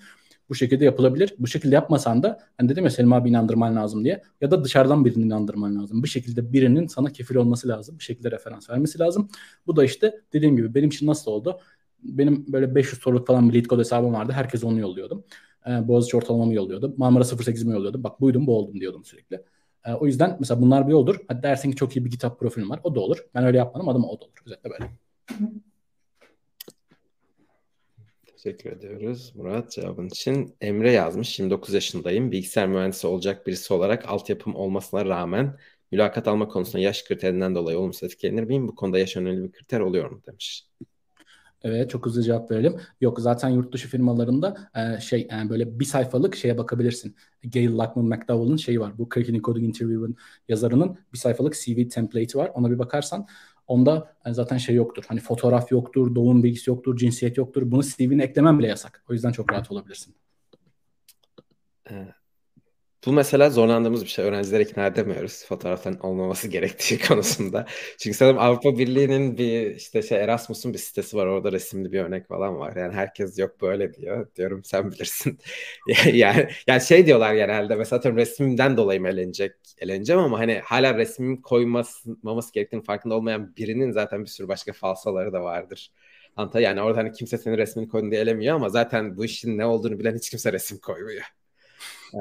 [0.49, 1.35] Bu şekilde yapılabilir.
[1.39, 4.23] Bu şekilde yapmasan da hani dedim ya Selim abi inandırman lazım diye.
[4.41, 6.03] Ya da dışarıdan birini inandırman lazım.
[6.03, 7.99] Bir şekilde birinin sana kefil olması lazım.
[7.99, 9.29] Bir şekilde referans vermesi lazım.
[9.67, 11.59] Bu da işte dediğim gibi benim için nasıl oldu?
[12.03, 14.31] Benim böyle 500 soruluk falan bir lead code hesabım vardı.
[14.31, 15.23] Herkes onu yolluyordum.
[15.67, 16.93] Ee, Boğaziçi ortalamamı yolluyordum.
[16.97, 18.03] Marmara 08'imi yolluyordum.
[18.03, 19.43] Bak buydum bu oldum diyordum sürekli.
[19.85, 21.19] Ee, o yüzden mesela bunlar bir olur.
[21.27, 22.79] Hadi dersin ki çok iyi bir kitap profilim var.
[22.83, 23.17] O da olur.
[23.35, 24.33] Ben öyle yapmadım ama o da olur.
[24.45, 24.89] Özetle böyle.
[28.25, 30.55] Teşekkür ediyoruz Murat cevabın için.
[30.61, 32.31] Emre yazmış 29 yaşındayım.
[32.31, 35.57] Bilgisayar mühendisi olacak birisi olarak altyapım olmasına rağmen
[35.91, 38.67] mülakat alma konusunda yaş kriterinden dolayı olumsuz etkilenir miyim?
[38.67, 40.67] Bu konuda yaş önemli bir kriter oluyor mu demiş.
[41.67, 42.75] Evet çok hızlı cevap verelim.
[43.01, 47.15] Yok zaten yurt dışı firmalarında e, şey yani böyle bir sayfalık şeye bakabilirsin.
[47.43, 48.97] Gail Lockman McDowell'ın şeyi var.
[48.97, 50.15] Bu Cracking Coding Interview'ın
[50.47, 52.51] yazarının bir sayfalık CV template'i var.
[52.53, 53.27] Ona bir bakarsan
[53.67, 55.03] Onda yani zaten şey yoktur.
[55.07, 57.71] Hani fotoğraf yoktur, doğum bilgisi yoktur, cinsiyet yoktur.
[57.71, 59.03] Bunu CV'ne eklemen bile yasak.
[59.09, 60.15] O yüzden çok rahat olabilirsin.
[61.85, 62.13] Evet.
[63.07, 64.25] Bu mesela zorlandığımız bir şey.
[64.25, 67.65] Öğrencileri ikna edemiyoruz fotoğrafların olmaması gerektiği konusunda.
[67.99, 71.25] Çünkü sanırım Avrupa Birliği'nin bir işte şey Erasmus'un bir sitesi var.
[71.27, 72.75] Orada resimli bir örnek falan var.
[72.75, 74.27] Yani herkes yok böyle diyor.
[74.35, 75.39] Diyorum sen bilirsin.
[76.13, 79.53] yani yani şey diyorlar genelde mesela atıyorum resimden dolayı mı elenecek?
[79.79, 85.33] Eleneceğim ama hani hala resmin koymaması gerektiğini farkında olmayan birinin zaten bir sürü başka falsaları
[85.33, 85.91] da vardır.
[86.35, 89.65] Anta yani orada hani kimse senin resmini koydun diye elemiyor ama zaten bu işin ne
[89.65, 91.36] olduğunu bilen hiç kimse resim koymuyor.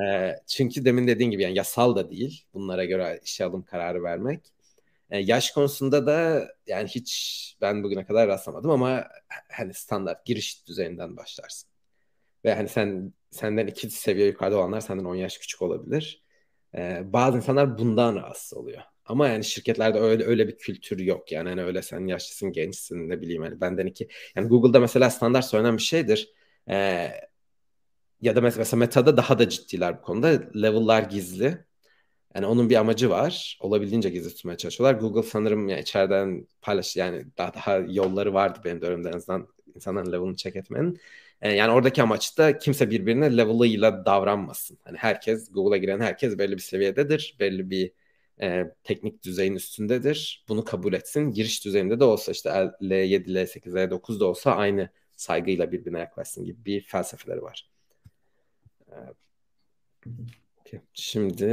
[0.05, 4.41] E, çünkü demin dediğin gibi yani yasal da değil bunlara göre işe alım kararı vermek.
[5.11, 9.09] E, yaş konusunda da yani hiç ben bugüne kadar rastlamadım ama
[9.53, 11.70] hani standart giriş düzeyinden başlarsın.
[12.45, 16.22] Ve hani sen senden iki seviye yukarıda olanlar senden 10 yaş küçük olabilir.
[16.74, 18.82] E, bazı insanlar bundan rahatsız oluyor.
[19.05, 21.32] Ama yani şirketlerde öyle öyle bir kültür yok.
[21.32, 24.09] Yani hani öyle sen yaşlısın, gençsin ne bileyim hani benden iki.
[24.37, 26.32] Yani Google'da mesela standart söylenen bir şeydir.
[26.70, 27.11] Ee,
[28.21, 30.29] ya da mesela Meta'da daha da ciddiler bu konuda.
[30.62, 31.67] Level'lar gizli.
[32.35, 33.59] Yani onun bir amacı var.
[33.61, 35.01] Olabildiğince gizli tutmaya çalışıyorlar.
[35.01, 40.12] Google sanırım yani içeriden paylaş yani daha daha yolları vardı benim dönemde en azından insanların
[40.12, 41.01] level'ını check etmenin.
[41.43, 44.79] E, yani oradaki amaç da kimse birbirine level'ıyla davranmasın.
[44.85, 47.37] Hani herkes Google'a giren herkes belli bir seviyededir.
[47.41, 47.93] Belli bir
[48.41, 50.45] e, teknik düzeyin üstündedir.
[50.49, 51.33] Bunu kabul etsin.
[51.33, 56.64] Giriş düzeyinde de olsa işte L7, L8, L9 da olsa aynı saygıyla birbirine yaklaşsın gibi
[56.64, 57.76] bir felsefeleri var.
[60.93, 61.45] Şimdi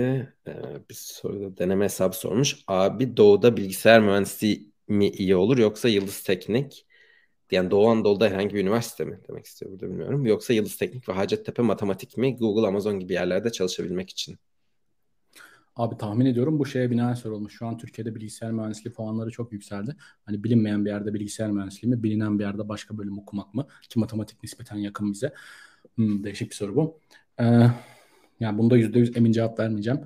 [0.47, 0.53] e,
[0.89, 2.63] bir soruda deneme hesabı sormuş.
[2.67, 6.88] Abi Doğu'da bilgisayar mühendisliği mi iyi olur yoksa Yıldız Teknik?
[7.51, 10.25] Yani Doğu Anadolu'da herhangi bir üniversite mi demek istiyor burada bilmiyorum.
[10.25, 12.38] Yoksa Yıldız Teknik ve Hacettepe Matematik mi?
[12.38, 14.38] Google, Amazon gibi yerlerde çalışabilmek için.
[15.75, 17.57] Abi tahmin ediyorum bu şeye binaen sorulmuş.
[17.57, 19.95] Şu an Türkiye'de bilgisayar mühendisliği puanları çok yükseldi.
[20.25, 23.67] Hani bilinmeyen bir yerde bilgisayar mühendisliği mi, bilinen bir yerde başka bölüm okumak mı?
[23.89, 25.34] Ki matematik nispeten yakın bize.
[25.95, 26.99] Hmm, değişik bir soru bu.
[27.39, 27.67] Ee,
[28.39, 29.99] yani bunda yüzde yüz emin cevap vermeyeceğim.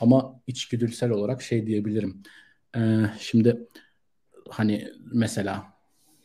[0.00, 2.22] Ama içgüdüsel olarak şey diyebilirim.
[2.76, 3.68] Ee, şimdi
[4.48, 5.80] hani mesela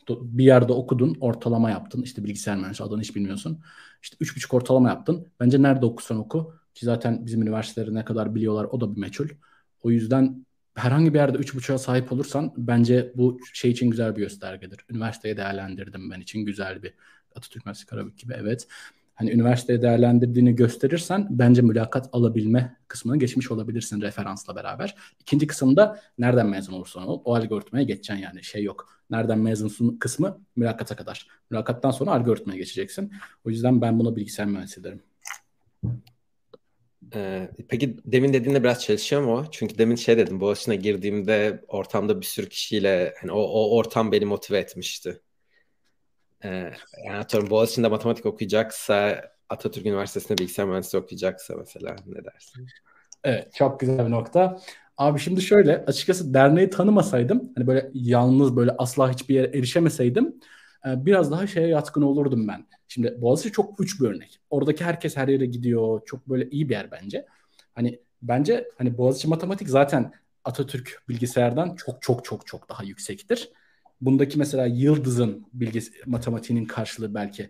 [0.10, 2.02] bir yerde okudun, ortalama yaptın.
[2.02, 3.62] İşte bilgisayar mühendisliği adını hiç bilmiyorsun.
[4.02, 5.28] İşte üç buçuk ortalama yaptın.
[5.40, 6.54] Bence nerede okursan oku.
[6.74, 9.28] Ki zaten bizim üniversiteleri ne kadar biliyorlar o da bir meçhul.
[9.84, 10.46] O yüzden
[10.76, 14.86] herhangi bir yerde üç buçuğa sahip olursan bence bu şey için güzel bir göstergedir.
[14.90, 16.94] Üniversiteye değerlendirdim ben için güzel bir
[17.36, 18.68] Atatürk Üniversitesi Karabük gibi evet.
[19.16, 24.96] Hani üniversiteye değerlendirdiğini gösterirsen bence mülakat alabilme kısmına geçmiş olabilirsin referansla beraber.
[25.20, 28.90] İkinci kısımda nereden mezun olursan ol o algoritmaya geçeceksin yani şey yok.
[29.10, 31.28] Nereden mezunsun kısmı mülakata kadar.
[31.50, 33.12] Mülakattan sonra algoritmaya geçeceksin.
[33.46, 35.02] O yüzden ben buna bilgisayar mühendisi derim.
[37.16, 39.46] Ee, peki demin dediğinde biraz çalışıyor mu o?
[39.52, 44.26] Çünkü demin şey dedim Boğaziçi'ne girdiğimde ortamda bir sürü kişiyle hani o, o ortam beni
[44.26, 45.22] motive etmişti.
[46.46, 46.72] Ee,
[47.06, 52.68] yani atıyorum Boğaziçi'nde matematik okuyacaksa Atatürk Üniversitesi'nde bilgisayar mühendisliği okuyacaksa mesela ne dersin?
[53.24, 54.60] Evet çok güzel bir nokta.
[54.98, 60.36] Abi şimdi şöyle açıkçası derneği tanımasaydım hani böyle yalnız böyle asla hiçbir yere erişemeseydim
[60.88, 62.66] e, biraz daha şeye yatkın olurdum ben.
[62.88, 64.40] Şimdi Boğaziçi çok uç bir örnek.
[64.50, 66.02] Oradaki herkes her yere gidiyor.
[66.06, 67.26] Çok böyle iyi bir yer bence.
[67.76, 73.52] Hani bence hani Boğaziçi matematik zaten Atatürk bilgisayardan çok çok çok çok daha yüksektir.
[74.02, 77.50] Bundaki mesela Yıldız'ın bilgis matematiğinin karşılığı belki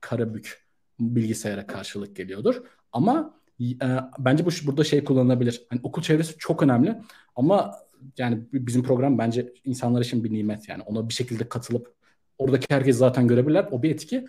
[0.00, 0.66] Karabük
[1.00, 2.62] bilgisayara karşılık geliyordur.
[2.92, 3.76] Ama e,
[4.18, 5.66] bence bu burada şey kullanılabilir.
[5.70, 6.96] Hani okul çevresi çok önemli
[7.36, 7.74] ama
[8.18, 11.94] yani bizim program bence insanlar için bir nimet yani ona bir şekilde katılıp
[12.38, 13.68] oradaki herkes zaten görebilirler.
[13.70, 14.26] O bir etki.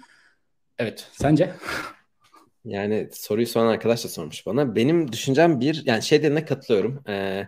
[0.78, 1.08] Evet.
[1.12, 1.54] Sence?
[2.66, 4.76] Yani soruyu soran arkadaş da sormuş bana.
[4.76, 7.04] Benim düşüncem bir, yani şey dediğine katılıyorum.
[7.08, 7.48] Ee,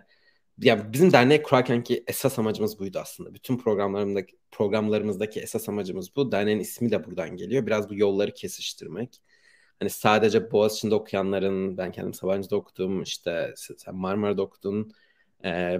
[0.61, 3.33] ya bizim dernek kurarken ki esas amacımız buydu aslında.
[3.33, 6.31] Bütün programlarımızdaki programlarımızdaki esas amacımız bu.
[6.31, 7.65] Derneğin ismi de buradan geliyor.
[7.65, 9.21] Biraz bu yolları kesiştirmek.
[9.79, 14.91] Hani sadece Boğaziçi'nde okuyanların, ben kendim Sabancı'da okudum, işte sen Marmara'da okudun.
[15.45, 15.79] E,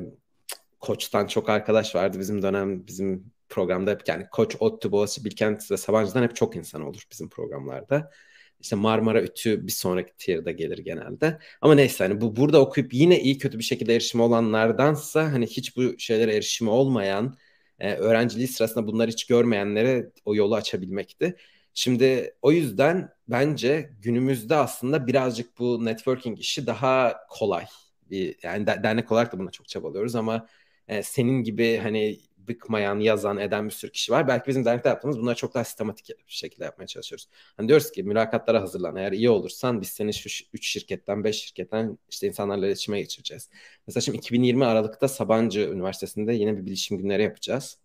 [0.80, 5.78] Koç'tan çok arkadaş vardı bizim dönem, bizim programda hep yani Koç, ODTÜ, Boğaziçi, Bilkent ve
[5.78, 8.12] Sabancı'dan hep çok insan olur bizim programlarda.
[8.60, 11.40] İşte Marmara Ütü bir sonraki tier'da gelir genelde.
[11.62, 15.78] Ama neyse hani bu burada okuyup yine iyi kötü bir şekilde erişimi olanlardansa hani hiç
[15.78, 17.38] bu şeylere erişimi olmayan
[17.80, 21.36] e, öğrenciliği sırasında bunları hiç görmeyenlere o yolu açabilmekti.
[21.74, 27.66] Şimdi o yüzden bence günümüzde aslında birazcık bu networking işi daha kolay.
[28.10, 30.48] Bir, yani dernek olarak da buna çok çabalıyoruz ama
[30.88, 34.28] e, senin gibi hani bıkmayan, yazan, eden bir sürü kişi var.
[34.28, 37.28] Belki bizim dernekte yaptığımız bunları çok daha sistematik bir şekilde yapmaya çalışıyoruz.
[37.58, 38.96] Hani diyoruz ki mülakatlara hazırlan.
[38.96, 43.50] Eğer iyi olursan biz seni şu 3 şirketten, 5 şirketten işte insanlarla iletişime geçireceğiz.
[43.88, 47.78] Mesela şimdi 2020 Aralık'ta Sabancı Üniversitesi'nde yine bir bilişim günleri yapacağız.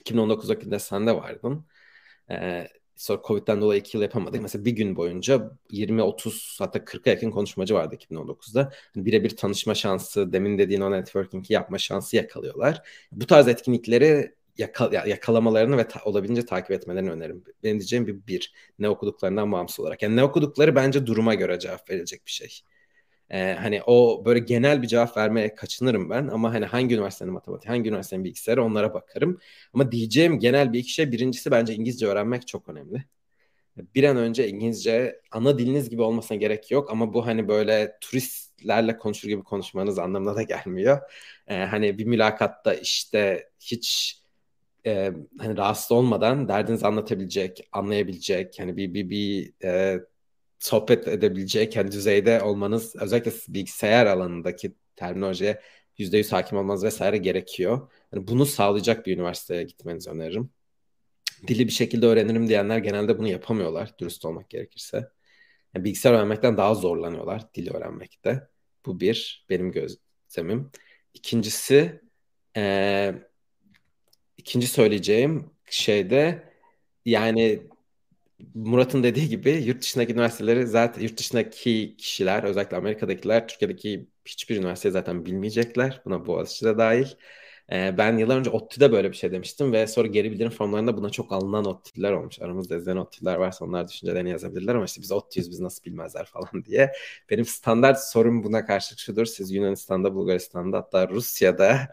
[0.00, 1.66] 2019 vakitinde sen de vardın.
[2.30, 4.42] Ee, sonra Covid'den dolayı iki yıl yapamadık.
[4.42, 8.72] Mesela bir gün boyunca 20-30 hatta 40'a yakın konuşmacı vardı 2019'da.
[8.94, 12.82] Hani birebir tanışma şansı, demin dediğin o networking'i yapma şansı yakalıyorlar.
[13.12, 17.44] Bu tarz etkinlikleri yakal yakalamalarını ve ta olabildiğince takip etmelerini öneririm.
[17.62, 20.02] Benim diyeceğim bir, bir ne okuduklarından bağımsız olarak.
[20.02, 22.60] Yani ne okudukları bence duruma göre cevap verilecek bir şey.
[23.30, 27.70] Ee, hani o böyle genel bir cevap vermeye kaçınırım ben ama hani hangi üniversitenin matematiği,
[27.70, 29.40] hangi üniversitenin bilgisayarı onlara bakarım.
[29.74, 33.04] Ama diyeceğim genel bir iki şey birincisi bence İngilizce öğrenmek çok önemli.
[33.76, 38.96] Bir an önce İngilizce ana diliniz gibi olmasına gerek yok ama bu hani böyle turistlerle
[38.98, 41.00] konuşur gibi konuşmanız anlamına da gelmiyor.
[41.48, 44.18] Ee, hani bir mülakatta işte hiç
[44.86, 50.00] e, hani rahatsız olmadan derdinizi anlatabilecek, anlayabilecek, hani bir bir bir e,
[50.64, 55.60] sohbet edebileceği kendi düzeyde olmanız özellikle bilgisayar alanındaki terminolojiye
[55.98, 57.90] %100 hakim olmanız vesaire gerekiyor.
[58.12, 60.50] Yani bunu sağlayacak bir üniversiteye gitmenizi öneririm.
[61.46, 65.08] Dili bir şekilde öğrenirim diyenler genelde bunu yapamıyorlar dürüst olmak gerekirse.
[65.74, 68.48] Yani bilgisayar öğrenmekten daha zorlanıyorlar dili öğrenmekte.
[68.86, 70.70] Bu bir benim gözlemim.
[71.14, 72.00] İkincisi
[72.56, 73.14] ee,
[74.38, 76.52] ikinci söyleyeceğim şeyde
[77.04, 77.62] yani
[78.54, 84.92] Murat'ın dediği gibi yurt dışındaki üniversiteleri zaten yurt dışındaki kişiler özellikle Amerika'dakiler Türkiye'deki hiçbir üniversiteyi
[84.92, 86.02] zaten bilmeyecekler.
[86.04, 87.06] Buna Boğaziçi de dahil.
[87.72, 91.10] Ee, ben yıllar önce ODTÜ'de böyle bir şey demiştim ve sonra geri bildirim formlarında buna
[91.10, 92.40] çok alınan ODTÜ'ler olmuş.
[92.40, 96.64] Aramızda izleyen ODTÜ'ler varsa onlar düşüncelerini yazabilirler ama işte biz ODTÜ'yüz biz nasıl bilmezler falan
[96.64, 96.92] diye.
[97.30, 99.26] Benim standart sorum buna karşılık şudur.
[99.26, 101.88] Siz Yunanistan'da, Bulgaristan'da hatta Rusya'da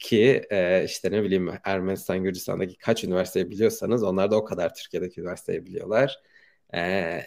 [0.00, 5.20] ki e, işte ne bileyim Ermenistan, Gürcistan'daki kaç üniversiteyi biliyorsanız onlar da o kadar Türkiye'deki
[5.20, 6.20] üniversiteyi biliyorlar.
[6.74, 6.80] E,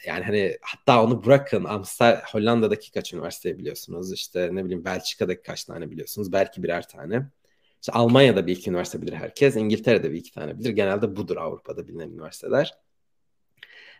[0.07, 5.63] yani hani hatta onu bırakın Amsterdam, Hollanda'daki kaç üniversiteyi biliyorsunuz işte ne bileyim Belçika'daki kaç
[5.63, 7.29] tane biliyorsunuz belki birer tane.
[7.81, 9.55] İşte Almanya'da bir iki üniversite bilir herkes.
[9.55, 10.69] İngiltere'de bir iki tane bilir.
[10.69, 12.73] Genelde budur Avrupa'da bilinen üniversiteler.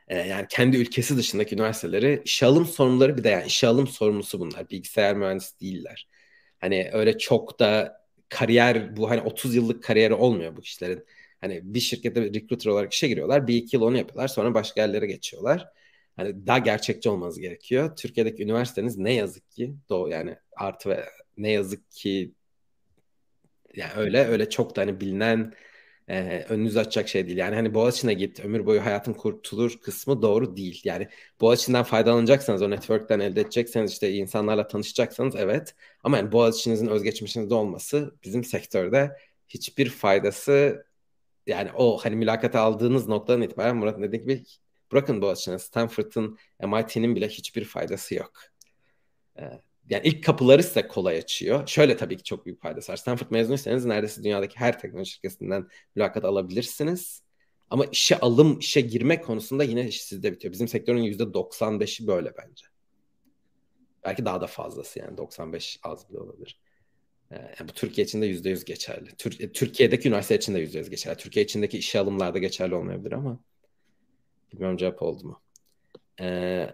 [0.09, 4.69] Yani kendi ülkesi dışındaki üniversiteleri işe alım sorumluları bir de yani işe alım sorumlusu bunlar.
[4.69, 6.07] Bilgisayar mühendisi değiller.
[6.59, 11.05] Hani öyle çok da kariyer bu hani 30 yıllık kariyeri olmuyor bu kişilerin.
[11.41, 13.47] Hani bir şirkette recruiter olarak işe giriyorlar.
[13.47, 14.27] Bir iki yıl onu yapıyorlar.
[14.27, 15.69] Sonra başka yerlere geçiyorlar.
[16.15, 17.95] Hani daha gerçekçi olmanız gerekiyor.
[17.95, 21.05] Türkiye'deki üniversiteniz ne yazık ki doğu yani artı ve
[21.37, 22.31] ne yazık ki
[23.75, 25.53] yani öyle öyle çok da hani bilinen
[26.07, 27.37] e, önünüzü açacak şey değil.
[27.37, 30.81] Yani hani Boğaziçi'ne git, ömür boyu hayatın kurtulur kısmı doğru değil.
[30.83, 31.07] Yani
[31.41, 35.75] Boğaziçi'nden faydalanacaksanız, o network'ten elde edecekseniz, işte insanlarla tanışacaksanız evet.
[36.03, 40.85] Ama yani Boğaziçi'nizin özgeçmişinizde olması bizim sektörde hiçbir faydası
[41.47, 44.43] yani o hani mülakata aldığınız noktadan itibaren Murat dediği gibi
[44.91, 48.31] bırakın Boğaziçi'ne Stanford'ın MIT'nin bile hiçbir faydası yok.
[49.39, 51.67] Ee, yani ilk kapıları size kolay açıyor.
[51.67, 52.97] Şöyle tabii ki çok büyük faydası var.
[52.97, 57.23] Stanford mezunuysanız neredeyse dünyadaki her teknoloji şirketinden mülakat alabilirsiniz.
[57.69, 60.51] Ama işe alım, işe girme konusunda yine iş sizde bitiyor.
[60.51, 62.65] Bizim sektörün %95'i böyle bence.
[64.05, 66.59] Belki daha da fazlası yani 95 az bile olabilir.
[67.31, 69.09] Ee, yani bu Türkiye için de %100 geçerli.
[69.09, 71.17] Tür- Türkiye'deki üniversite için de %100 geçerli.
[71.17, 73.39] Türkiye içindeki işe alımlarda geçerli olmayabilir ama
[74.53, 75.41] bilmiyorum cevap oldu mu?
[76.21, 76.69] Ee,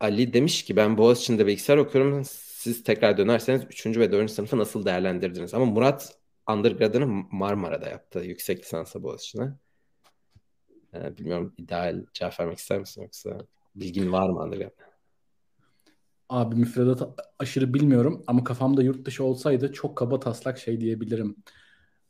[0.00, 2.22] Ali demiş ki ben Boğaziçi'nde bilgisayar okuyorum.
[2.24, 3.86] Siz tekrar dönerseniz 3.
[3.86, 4.30] ve 4.
[4.30, 5.54] sınıfı nasıl değerlendirdiniz?
[5.54, 6.18] Ama Murat
[6.50, 8.18] undergrad'ını Marmara'da yaptı.
[8.18, 9.52] Yüksek lisansa Boğaziçi'ne.
[10.94, 13.38] Ee, bilmiyorum ideal cevap vermek ister misin yoksa
[13.74, 14.88] bilgin var mı undergrad'da?
[16.28, 17.02] Abi müfredat
[17.38, 21.36] aşırı bilmiyorum ama kafamda yurt dışı olsaydı çok kaba taslak şey diyebilirim.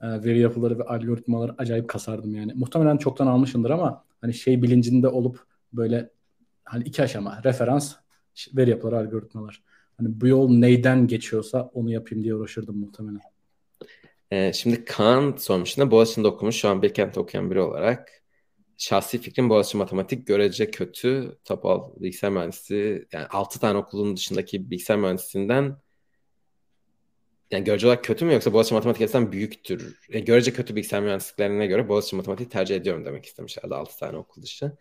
[0.01, 2.53] Ee, veri yapıları ve algoritmaları acayip kasardım yani.
[2.55, 6.18] Muhtemelen çoktan almışındır ama hani şey bilincinde olup böyle
[6.69, 7.95] hani iki aşama referans
[8.57, 9.63] veri yapıları algoritmalar.
[9.97, 13.21] Hani bu yol neyden geçiyorsa onu yapayım diye uğraşırdım muhtemelen.
[14.31, 18.23] Ee, şimdi Kaan sormuş ne Boğaziçi'nde okumuş şu an Bilkent'te okuyan biri olarak.
[18.77, 21.39] Şahsi fikrim Boğaziçi Matematik görece kötü.
[21.45, 25.77] Topal bilgisayar mühendisi yani 6 tane okulun dışındaki bilgisayar mühendisliğinden
[27.51, 29.99] yani görece olarak kötü mü yoksa Boğaziçi Matematik açısından büyüktür?
[30.09, 34.17] Yani görece kötü bilgisayar mühendisliklerine göre Boğaziçi Matematik tercih ediyorum demek istemiş herhalde 6 tane
[34.17, 34.73] okul dışı.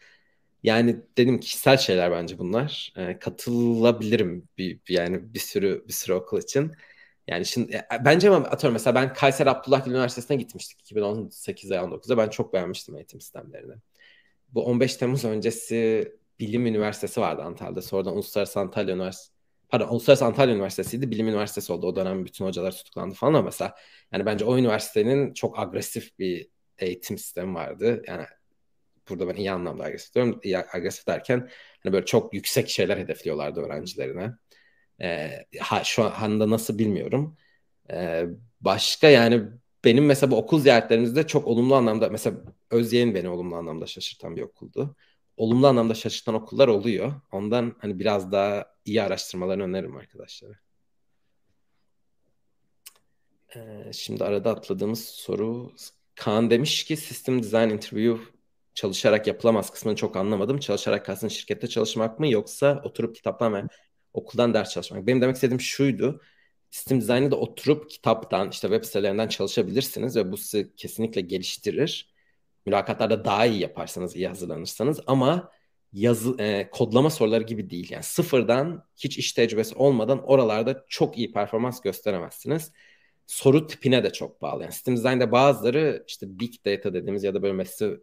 [0.63, 2.93] Yani dedim kişisel şeyler bence bunlar.
[2.97, 6.71] E, katılabilirim bir, yani bir sürü bir sürü okul için.
[7.27, 12.17] Yani şimdi bence ama atıyorum mesela ben Kayseri Abdullah Üniversitesi'ne gitmiştik 2018 veya 19'da.
[12.17, 13.73] Ben çok beğenmiştim eğitim sistemlerini.
[14.49, 17.81] Bu 15 Temmuz öncesi Bilim Üniversitesi vardı Antalya'da.
[17.81, 19.31] Sonradan Uluslararası Antalya Üniversitesi
[19.69, 21.11] pardon Uluslararası Antalya Üniversitesi'ydi.
[21.11, 21.87] Bilim Üniversitesi oldu.
[21.87, 23.75] O dönem bütün hocalar tutuklandı falan ama mesela
[24.13, 26.49] yani bence o üniversitenin çok agresif bir
[26.79, 28.01] eğitim sistemi vardı.
[28.07, 28.25] Yani
[29.09, 30.39] burada ben iyi anlamda agresif diyorum.
[30.43, 31.49] İyi, agresif derken
[31.83, 34.33] hani böyle çok yüksek şeyler hedefliyorlardı öğrencilerine.
[35.01, 37.37] Ee, ha, şu anda nasıl bilmiyorum.
[37.91, 38.25] Ee,
[38.61, 39.43] başka yani
[39.85, 42.37] benim mesela bu okul ziyaretlerimizde çok olumlu anlamda mesela
[42.71, 44.95] Özyeğin beni olumlu anlamda şaşırtan bir okuldu.
[45.37, 47.13] Olumlu anlamda şaşırtan okullar oluyor.
[47.31, 50.53] Ondan hani biraz daha iyi araştırmalarını öneririm arkadaşlara.
[53.55, 55.71] Ee, şimdi arada atladığımız soru
[56.15, 58.36] Kaan demiş ki System Design Interview
[58.77, 60.59] çalışarak yapılamaz kısmını çok anlamadım.
[60.59, 63.63] Çalışarak kastın şirkette çalışmak mı yoksa oturup kitaptan ve
[64.13, 65.07] okuldan ders çalışmak?
[65.07, 66.21] Benim demek istediğim şuydu.
[66.71, 72.13] Sistem dizaynı da oturup kitaptan işte web sitelerinden çalışabilirsiniz ve bu sizi kesinlikle geliştirir.
[72.65, 75.51] Mülakatlarda daha iyi yaparsanız, iyi hazırlanırsanız ama
[75.93, 77.91] yazı e, kodlama soruları gibi değil.
[77.91, 82.71] Yani sıfırdan hiç iş tecrübesi olmadan oralarda çok iyi performans gösteremezsiniz
[83.27, 84.61] soru tipine de çok bağlı.
[84.63, 87.97] Yani System Design'de bazıları işte Big Data dediğimiz ya da böyle mesela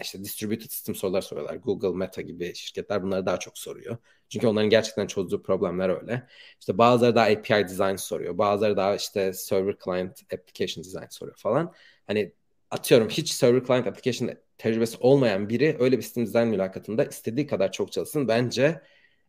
[0.00, 1.54] işte Distributed System sorular soruyorlar.
[1.54, 3.96] Google, Meta gibi şirketler bunları daha çok soruyor.
[4.28, 6.26] Çünkü onların gerçekten çözdüğü problemler öyle.
[6.60, 8.38] İşte bazıları daha API design soruyor.
[8.38, 11.72] Bazıları daha işte server client application design soruyor falan.
[12.06, 12.32] Hani
[12.70, 17.72] atıyorum hiç server client application tecrübesi olmayan biri öyle bir System Design mülakatında istediği kadar
[17.72, 18.28] çok çalışsın.
[18.28, 18.82] Bence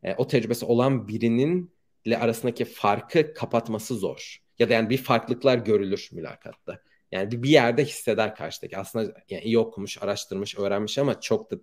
[0.04, 1.76] e, o tecrübesi olan birinin
[2.06, 6.80] ile arasındaki farkı kapatması zor ya da yani bir farklılıklar görülür mülakatta.
[7.12, 8.78] Yani bir, yerde hisseder karşıdaki.
[8.78, 11.56] Aslında yani iyi okumuş, araştırmış, öğrenmiş ama çok da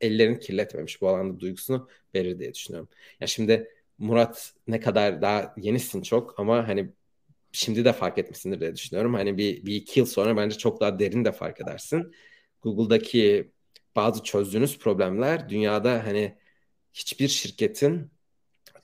[0.00, 2.88] ellerini kirletmemiş bu alanda duygusunu verir diye düşünüyorum.
[3.20, 6.92] Ya şimdi Murat ne kadar daha yenisin çok ama hani
[7.52, 9.14] şimdi de fark etmişsindir diye düşünüyorum.
[9.14, 12.12] Hani bir, bir iki yıl sonra bence çok daha derin de fark edersin.
[12.62, 13.52] Google'daki
[13.96, 16.38] bazı çözdüğünüz problemler dünyada hani
[16.94, 18.10] hiçbir şirketin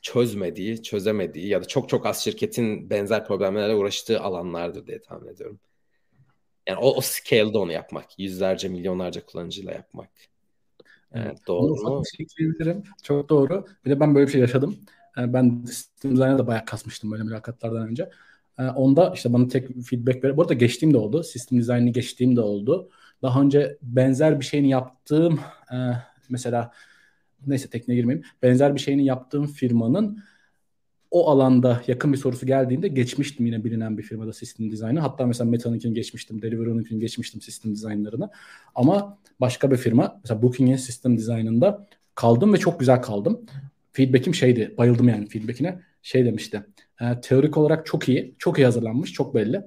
[0.03, 5.61] çözmediği, çözemediği ya da çok çok az şirketin benzer problemlerle uğraştığı alanlardır diye tahmin ediyorum.
[6.69, 8.19] Yani o, o scale'da onu yapmak.
[8.19, 10.11] Yüzlerce, milyonlarca kullanıcıyla yapmak.
[11.13, 12.03] Evet, doğru mu?
[12.17, 12.27] Şey
[13.03, 13.67] çok doğru.
[13.85, 14.79] Bir de ben böyle bir şey yaşadım.
[15.19, 18.11] Ee, ben Steam Design'a da bayağı kasmıştım böyle mülakatlardan önce.
[18.59, 20.37] Ee, onda işte bana tek feedback ver.
[20.37, 21.23] Bu arada geçtiğim de oldu.
[21.23, 22.91] System Design'i geçtiğim de oldu.
[23.23, 25.41] Daha önce benzer bir şeyini yaptığım
[25.73, 25.77] e,
[26.29, 26.73] mesela
[27.47, 28.27] neyse tekniğe girmeyeyim.
[28.43, 30.19] Benzer bir şeyini yaptığım firmanın
[31.11, 35.01] o alanda yakın bir sorusu geldiğinde geçmiştim yine bilinen bir firmada sistem dizaynı.
[35.01, 38.31] Hatta mesela Meta'nınkini geçmiştim, Deliveroo'nunkini geçmiştim sistem dizaynlarını.
[38.75, 43.47] Ama başka bir firma mesela Booking'in sistem dizaynında kaldım ve çok güzel kaldım.
[43.93, 45.81] Feedback'im şeydi, bayıldım yani feedback'ine.
[46.03, 46.67] Şey demişti,
[47.01, 49.63] e, teorik olarak çok iyi, çok iyi hazırlanmış, çok belli.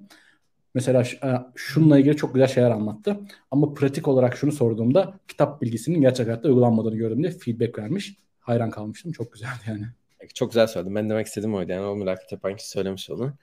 [0.73, 3.19] Mesela e, şununla ilgili çok güzel şeyler anlattı.
[3.51, 8.15] Ama pratik olarak şunu sorduğumda kitap bilgisinin gerçek hayatta uygulanmadığını gördüm diye feedback vermiş.
[8.39, 9.11] Hayran kalmıştım.
[9.11, 9.85] Çok güzeldi yani.
[10.33, 10.95] Çok güzel söyledin.
[10.95, 11.71] Ben demek istediğim oydu.
[11.71, 13.33] Yani o mülakat yapan kişi söylemiş onu.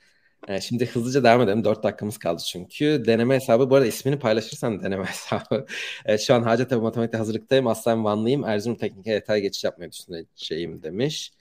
[0.49, 1.64] Yani şimdi hızlıca devam edelim.
[1.64, 3.03] 4 dakikamız kaldı çünkü.
[3.07, 5.66] Deneme hesabı bu arada ismini paylaşırsan deneme hesabı.
[6.05, 7.66] evet, şu an Hacettepe Matematik'te hazırlıktayım.
[7.66, 8.45] Aslen Vanlıyım.
[8.45, 11.33] Erzurum Teknik'e detay geçiş yapmayı düşüneceğim demiş.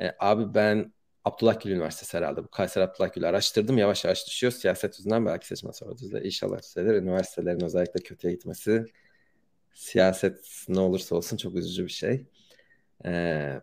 [0.00, 0.92] E, abi ben
[1.24, 2.44] Abdullah Gül Üniversitesi herhalde.
[2.44, 3.78] Bu Kayseri Abdullah Gül'ü araştırdım.
[3.78, 4.52] Yavaş yavaş düşüyor.
[4.52, 6.94] Siyaset yüzünden belki seçme sorusu İnşallah düzelir.
[6.94, 8.84] Üniversitelerin özellikle kötüye gitmesi
[9.74, 12.26] siyaset ne olursa olsun çok üzücü bir şey.
[13.04, 13.60] Ee,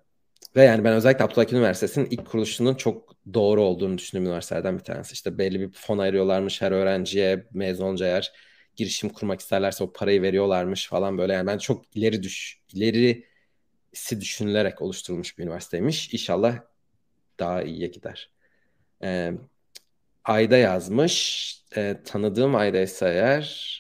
[0.56, 5.14] ve yani ben özellikle Abdullah Üniversitesi'nin ilk kuruluşunun çok doğru olduğunu düşündüğüm üniversitelerden bir tanesi.
[5.14, 8.32] İşte belli bir fon ayırıyorlarmış her öğrenciye mezun olunca eğer
[8.76, 11.34] girişim kurmak isterlerse o parayı veriyorlarmış falan böyle.
[11.34, 16.14] Yani ben çok ileri düş ilerisi düşünülerek oluşturulmuş bir üniversiteymiş.
[16.14, 16.60] İnşallah
[17.40, 18.32] daha iyiye gider.
[19.04, 19.34] Ee,
[20.24, 21.48] Ayda yazmış.
[21.78, 23.78] Ee, tanıdığım Ayda ise eğer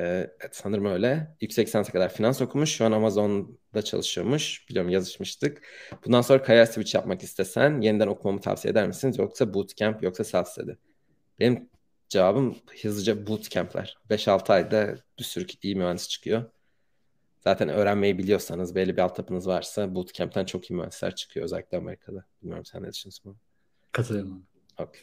[0.00, 1.36] e, sanırım öyle.
[1.40, 2.70] Yüksek lisansa kadar finans okumuş.
[2.70, 4.68] Şu an Amazon'da çalışıyormuş.
[4.68, 5.62] Biliyorum yazışmıştık.
[6.06, 9.18] Bundan sonra kariyer switch yapmak istesen yeniden okumamı tavsiye eder misiniz?
[9.18, 10.76] Yoksa bootcamp yoksa self-study?
[11.40, 11.70] Benim
[12.08, 13.96] cevabım hızlıca bootcamp'ler.
[14.10, 16.44] 5-6 ayda bir sürü iyi mühendis çıkıyor.
[17.44, 22.24] Zaten öğrenmeyi biliyorsanız, belli bir altyapınız varsa bootcamp'ten çok iyi mühendisler çıkıyor özellikle Amerika'da.
[22.42, 23.36] Bilmiyorum sen ne düşünüyorsun?
[23.92, 24.46] Katılıyorum.
[24.78, 25.02] Okay.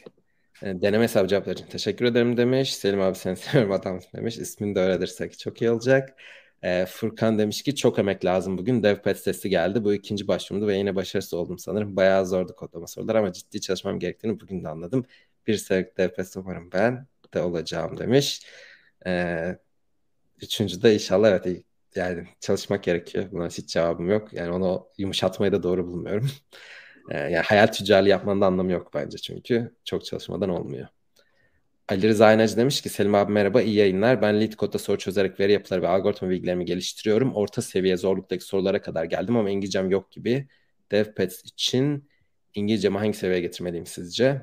[0.62, 2.74] E, deneme hesabı cevaplar için teşekkür ederim demiş.
[2.76, 4.38] Selim abi seni seviyorum adamsın demiş.
[4.38, 6.18] İsmini de öğrenirsek çok iyi olacak.
[6.62, 8.82] E, Furkan demiş ki çok emek lazım bugün.
[8.82, 9.84] DevPet testi geldi.
[9.84, 11.96] Bu ikinci başvurumdu ve yine başarısız oldum sanırım.
[11.96, 15.04] Bayağı zordu kodlama sorular ama ciddi çalışmam gerektiğini bugün de anladım.
[15.46, 18.42] Bir senelik DevPet umarım ben de olacağım demiş.
[19.06, 19.58] E,
[20.42, 21.64] üçüncü de inşallah evet
[21.94, 23.28] yani çalışmak gerekiyor.
[23.32, 24.32] Buna hiç cevabım yok.
[24.32, 26.30] Yani onu yumuşatmayı da doğru bulmuyorum.
[27.10, 30.88] Ee, yani hayal tüccarlığı yapmanın da anlamı yok bence çünkü çok çalışmadan olmuyor.
[31.88, 34.22] Ali Rıza Aynacı demiş ki Selim abi merhaba iyi yayınlar.
[34.22, 37.34] Ben lead kodda soru çözerek veri yapıları ve algoritma bilgilerimi geliştiriyorum.
[37.34, 40.48] Orta seviye zorluktaki sorulara kadar geldim ama İngilizcem yok gibi.
[40.92, 42.08] DevPets için
[42.54, 44.42] İngilizcemi hangi seviyeye getirmeliyim sizce?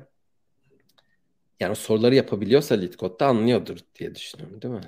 [1.60, 4.80] Yani soruları yapabiliyorsa lead kodda anlıyordur diye düşünüyorum değil mi?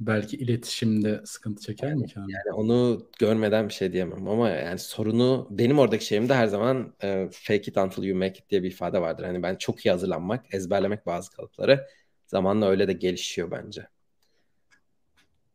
[0.00, 2.14] Belki iletişimde sıkıntı çeker mi ki?
[2.18, 7.28] Yani onu görmeden bir şey diyemem ama yani sorunu benim oradaki şeyimde her zaman e,
[7.32, 9.24] fake it until you make it diye bir ifade vardır.
[9.24, 11.86] Hani ben çok iyi hazırlanmak, ezberlemek bazı kalıpları
[12.26, 13.88] zamanla öyle de gelişiyor bence.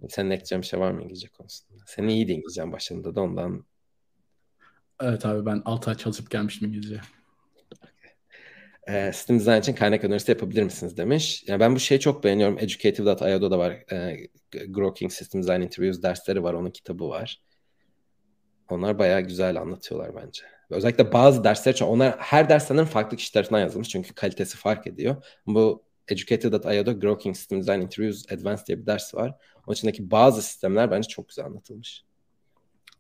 [0.10, 1.84] Senin ekleyeceğin bir şey var mı İngilizce konusunda?
[1.88, 3.66] Senin iyiydi İngilizcen başında da ondan.
[5.02, 7.02] Evet abi ben 6 ay çalışıp gelmiştim İngilizce
[8.88, 11.44] e, sistem design için kaynak önerisi yapabilir misiniz demiş.
[11.48, 12.60] Yani ben bu şeyi çok beğeniyorum.
[12.60, 13.72] Educative.io'da da var.
[13.72, 14.18] E,
[14.68, 16.54] Grokking System Design Interviews dersleri var.
[16.54, 17.42] Onun kitabı var.
[18.70, 20.44] Onlar bayağı güzel anlatıyorlar bence.
[20.70, 24.88] Özellikle bazı dersler için onlar her ders sanırım farklı kişi tarafından yazılmış çünkü kalitesi fark
[24.88, 25.16] ediyor.
[25.48, 29.36] Bu Educated.io'da Grokking System Design Interviews Advanced diye bir ders var.
[29.68, 32.04] Onun içindeki bazı sistemler bence çok güzel anlatılmış.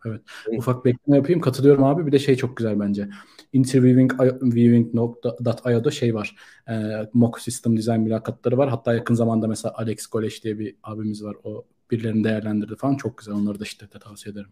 [0.06, 0.22] Evet.
[0.58, 1.41] Ufak bir ekleme yapayım.
[1.41, 2.08] Katılıyorum abi.
[2.08, 3.10] Bir de şey çok güzel bence.
[3.54, 6.36] Interviewing.io'da şey var.
[6.70, 6.74] E,
[7.14, 8.70] mock system design mülakatları var.
[8.70, 11.36] Hatta yakın zamanda mesela Alex Goleş diye bir abimiz var.
[11.43, 12.95] O birilerini değerlendirdi falan.
[12.95, 13.36] Çok güzel.
[13.36, 14.49] Onları da şiddetle tavsiye ederim.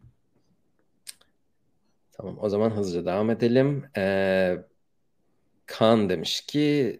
[2.11, 2.37] Tamam.
[2.41, 3.83] O zaman hızlıca devam edelim.
[3.97, 4.57] Ee,
[5.65, 6.99] Kaan demiş ki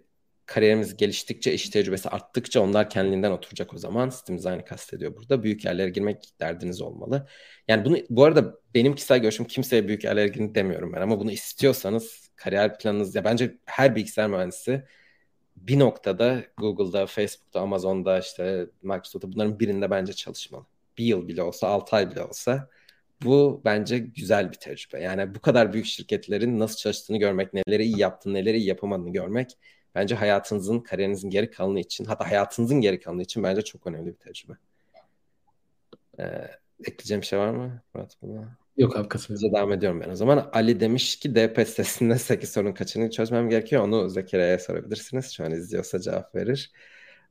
[0.54, 4.10] kariyerimiz geliştikçe, iş tecrübesi arttıkça onlar kendiliğinden oturacak o zaman.
[4.10, 5.44] System Design'ı kastediyor burada.
[5.44, 7.28] Büyük yerlere girmek derdiniz olmalı.
[7.68, 11.32] Yani bunu bu arada benim kişisel görüşüm kimseye büyük yerlere girin demiyorum ben ama bunu
[11.32, 14.84] istiyorsanız kariyer planınız ya bence her bilgisayar mühendisi
[15.56, 20.66] bir noktada Google'da, Facebook'ta, Amazon'da işte Microsoft'ta bunların birinde bence çalışmalı.
[20.98, 22.70] Bir yıl bile olsa, altı ay bile olsa
[23.24, 25.02] bu bence güzel bir tecrübe.
[25.04, 29.58] Yani bu kadar büyük şirketlerin nasıl çalıştığını görmek, neleri iyi yaptığını, neleri iyi yapamadığını görmek
[29.96, 34.18] bence hayatınızın, kariyerinizin geri kalanı için, hatta hayatınızın geri kalanı için bence çok önemli bir
[34.18, 34.54] tecrübe.
[36.20, 36.24] Ee,
[36.80, 38.58] ekleyeceğim bir şey var mı Murat buna?
[38.78, 39.56] Yok abi katılıyorum.
[39.56, 40.50] Devam ediyorum ben o zaman.
[40.54, 43.84] Ali demiş ki DP sitesinde 8 sorunun kaçını çözmem gerekiyor.
[43.84, 45.32] Onu Zekeriya'ya sorabilirsiniz.
[45.32, 46.72] Şu an izliyorsa cevap verir.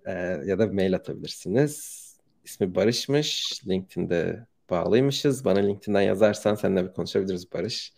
[0.06, 0.12] Ee,
[0.44, 2.00] ya da mail atabilirsiniz.
[2.44, 3.60] İsmi Barış'mış.
[3.68, 5.44] LinkedIn'de bağlıymışız.
[5.44, 7.92] Bana LinkedIn'den yazarsan seninle bir konuşabiliriz Barış.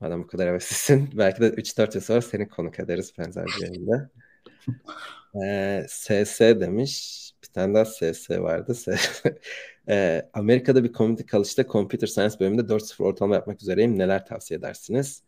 [0.00, 1.10] Madem bu kadar heveslisin.
[1.18, 4.10] Belki de 3-4 yıl sonra seni konuk ederiz benzer bir yayında.
[5.44, 7.30] Ee, SS demiş.
[7.42, 8.76] Bir tane daha SS vardı.
[9.88, 13.98] ee, Amerika'da bir community college'da computer science bölümünde 4-0 ortalama yapmak üzereyim.
[13.98, 15.22] Neler tavsiye edersiniz?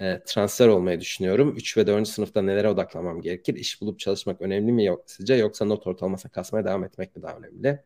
[0.00, 1.54] Ee, transfer olmayı düşünüyorum.
[1.56, 2.08] 3 ve 4.
[2.08, 3.54] sınıfta nelere odaklanmam gerekir?
[3.54, 5.34] İş bulup çalışmak önemli mi yok sizce?
[5.34, 7.82] Yoksa not ortalamasına kasmaya devam etmek mi daha önemli?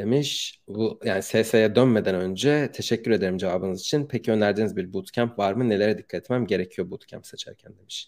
[0.00, 0.60] Demiş.
[0.68, 4.06] Bu yani SS'ye dönmeden önce teşekkür ederim cevabınız için.
[4.06, 5.68] Peki önerdiğiniz bir bootcamp var mı?
[5.68, 8.06] Nelere dikkat etmem gerekiyor bootcamp seçerken demiş.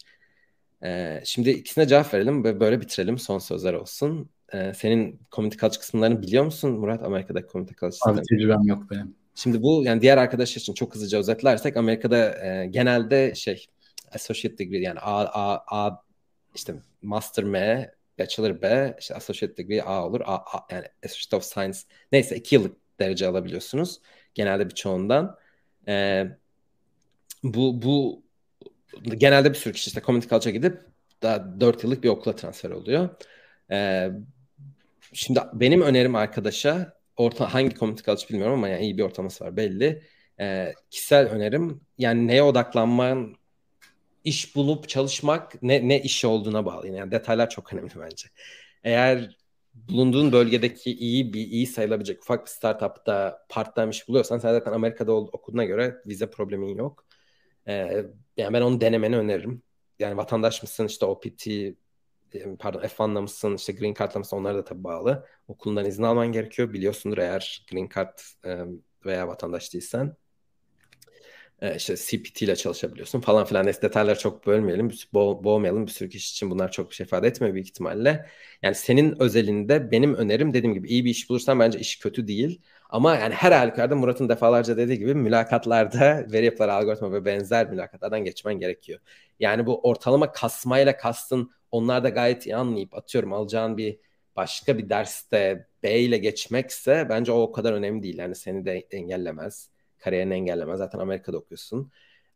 [0.85, 3.19] Ee, şimdi ikisine cevap verelim ve böyle bitirelim.
[3.19, 4.31] Son sözler olsun.
[4.53, 7.03] Ee, senin community culture kısımlarını biliyor musun Murat?
[7.03, 9.15] Amerika'daki community culture Abi tecrübem yok benim.
[9.35, 13.67] Şimdi bu yani diğer arkadaşlar için çok hızlıca özetlersek Amerika'da e, genelde şey
[14.15, 16.03] associate degree yani A, A, A
[16.55, 17.91] işte master M,
[18.23, 20.21] bachelor B, işte associate degree A olur.
[20.21, 21.79] A, A, yani associate of science
[22.13, 24.01] neyse iki yıllık derece alabiliyorsunuz.
[24.35, 25.39] Genelde birçoğundan.
[25.89, 26.25] E,
[27.43, 28.23] bu bu
[29.17, 30.81] genelde bir sürü kişi işte community culture gidip
[31.23, 33.09] daha 4 yıllık bir okula transfer oluyor.
[33.71, 34.09] E,
[35.13, 39.57] şimdi benim önerim arkadaşa orta hangi community college bilmiyorum ama yani iyi bir ortalaması var
[39.57, 40.03] belli.
[40.41, 43.37] E, kişisel önerim yani neye odaklanman
[44.25, 46.89] iş bulup çalışmak ne ne iş olduğuna bağlı.
[46.89, 48.29] Yani detaylar çok önemli bence.
[48.85, 49.37] Eğer
[49.75, 55.13] bulunduğun bölgedeki iyi bir iyi sayılabilecek ufak bir startupta part-time iş buluyorsan sen zaten Amerika'da
[55.13, 57.05] okuduğuna göre vize problemin yok.
[57.69, 58.05] Ee,
[58.37, 59.63] yani ben onu denemeni öneririm.
[59.99, 61.47] Yani vatandaş mısın işte OPT
[62.59, 65.27] pardon F1'la mısın işte Green Card'la mısın onlara da tabii bağlı.
[65.49, 66.73] Okulundan izin alman gerekiyor.
[66.73, 68.19] Biliyorsundur eğer Green Card
[69.07, 70.17] veya vatandaş değilsen
[71.63, 73.67] e, işte CPT ile çalışabiliyorsun falan filan.
[73.67, 75.87] Neyse detayları çok bölmeyelim, bo boğmayalım.
[75.87, 78.27] Bir sürü kişi için bunlar çok bir şey ifade etmiyor büyük ihtimalle.
[78.63, 82.63] Yani senin özelinde benim önerim dediğim gibi iyi bir iş bulursan bence iş kötü değil.
[82.91, 88.25] Ama yani her halükarda Murat'ın defalarca dediği gibi mülakatlarda veri yapıları, algoritma ve benzer mülakatlardan
[88.25, 89.01] geçmen gerekiyor.
[89.41, 93.99] Yani bu ortalama kasmayla kastın onlar da gayet iyi anlayıp atıyorum alacağın bir
[94.37, 98.19] başka bir derste B ile geçmekse bence o o kadar önemli değil.
[98.19, 99.73] Yani seni de engellemez.
[100.05, 100.79] Kariyerini engellemez.
[100.79, 101.93] Zaten Amerika'da okuyorsun.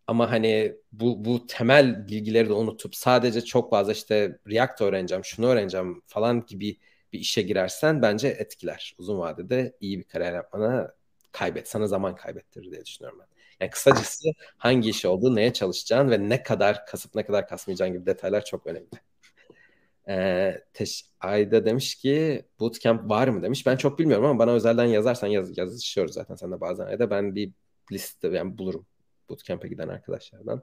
[0.07, 5.47] Ama hani bu bu temel bilgileri de unutup sadece çok fazla işte React öğreneceğim, şunu
[5.47, 6.79] öğreneceğim falan gibi
[7.13, 8.95] bir işe girersen bence etkiler.
[8.99, 10.95] Uzun vadede iyi bir kariyer yapmana
[11.33, 13.27] kaybet, sana zaman kaybettirir diye düşünüyorum ben.
[13.61, 18.07] Yani kısacası hangi iş olduğu, neye çalışacağın ve ne kadar kasıp ne kadar kasmayacağın gibi
[18.07, 18.89] detaylar çok önemli.
[20.09, 23.67] Ee, teş Ayda demiş ki bootcamp var mı demiş.
[23.67, 27.11] Ben çok bilmiyorum ama bana özelden yazarsan yaz yazışıyoruz zaten sen de bazen Ayda.
[27.11, 27.53] Ben bir
[27.93, 28.87] liste yani bulurum
[29.29, 30.63] bootcamp'e giden arkadaşlardan.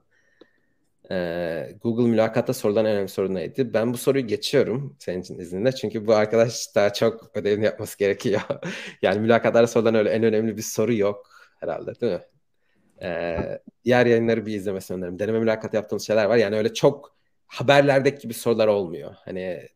[1.10, 3.74] Ee, Google mülakatta sorulan en önemli soru neydi?
[3.74, 5.72] Ben bu soruyu geçiyorum senin için izninle.
[5.72, 8.40] Çünkü bu arkadaş daha çok ödevini yapması gerekiyor.
[9.02, 11.26] yani mülakatlarda sorulan öyle en önemli bir soru yok
[11.60, 12.20] herhalde değil mi?
[13.02, 15.18] Ee, diğer yayınları bir izlemesini öneririm.
[15.18, 16.36] Deneme mülakatı yaptığımız şeyler var.
[16.36, 17.13] Yani öyle çok
[17.46, 19.14] haberlerdeki gibi sorular olmuyor.
[19.24, 19.68] Hani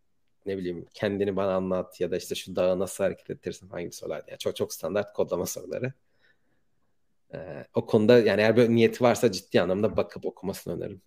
[0.47, 4.23] ne bileyim kendini bana anlat ya da işte şu dağı nasıl hareket ettirirsin hangi sorular.
[4.29, 5.93] Yani çok çok standart kodlama soruları.
[7.35, 11.03] Ee, o konuda yani eğer böyle niyeti varsa ciddi anlamda bakıp okumasını öneririm.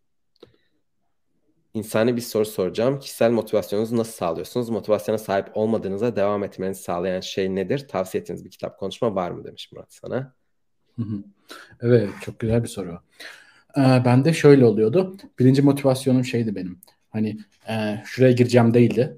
[1.74, 3.00] İnsani bir soru soracağım.
[3.00, 4.70] Kişisel motivasyonunuzu nasıl sağlıyorsunuz?
[4.70, 7.88] Motivasyona sahip olmadığınızda devam etmenizi sağlayan şey nedir?
[7.88, 10.36] Tavsiye ettiğiniz bir kitap konuşma var mı demiş Murat sana.
[11.82, 13.00] Evet çok güzel bir soru.
[13.78, 15.18] Ee, ben de şöyle oluyordu.
[15.40, 16.80] Birinci motivasyonum şeydi benim.
[17.10, 17.38] Hani
[17.70, 19.18] e, şuraya gireceğim değildi.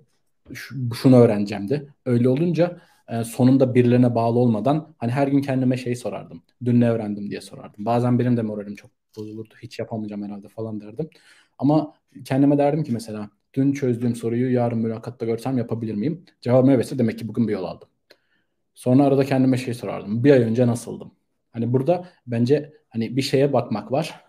[0.54, 1.94] Şu, şunu öğreneceğimdi.
[2.06, 6.44] Öyle olunca e, sonunda birilerine bağlı olmadan hani her gün kendime şey sorardım.
[6.66, 7.86] Dün ne öğrendim diye sorardım.
[7.86, 9.54] Bazen benim de moralim çok bozulurdu.
[9.64, 11.10] Hiç yapamayacağım herhalde falan derdim.
[11.58, 11.94] Ama
[12.26, 16.26] kendime derdim ki mesela dün çözdüğüm soruyu yarın mülakatta görsem yapabilir miyim?
[16.42, 17.88] Cevabım evetse demek ki bugün bir yol aldım.
[18.76, 20.24] Sonra arada kendime şey sorardım.
[20.24, 21.12] Bir ay önce nasıldım?
[21.52, 24.24] Hani burada bence hani bir şeye bakmak var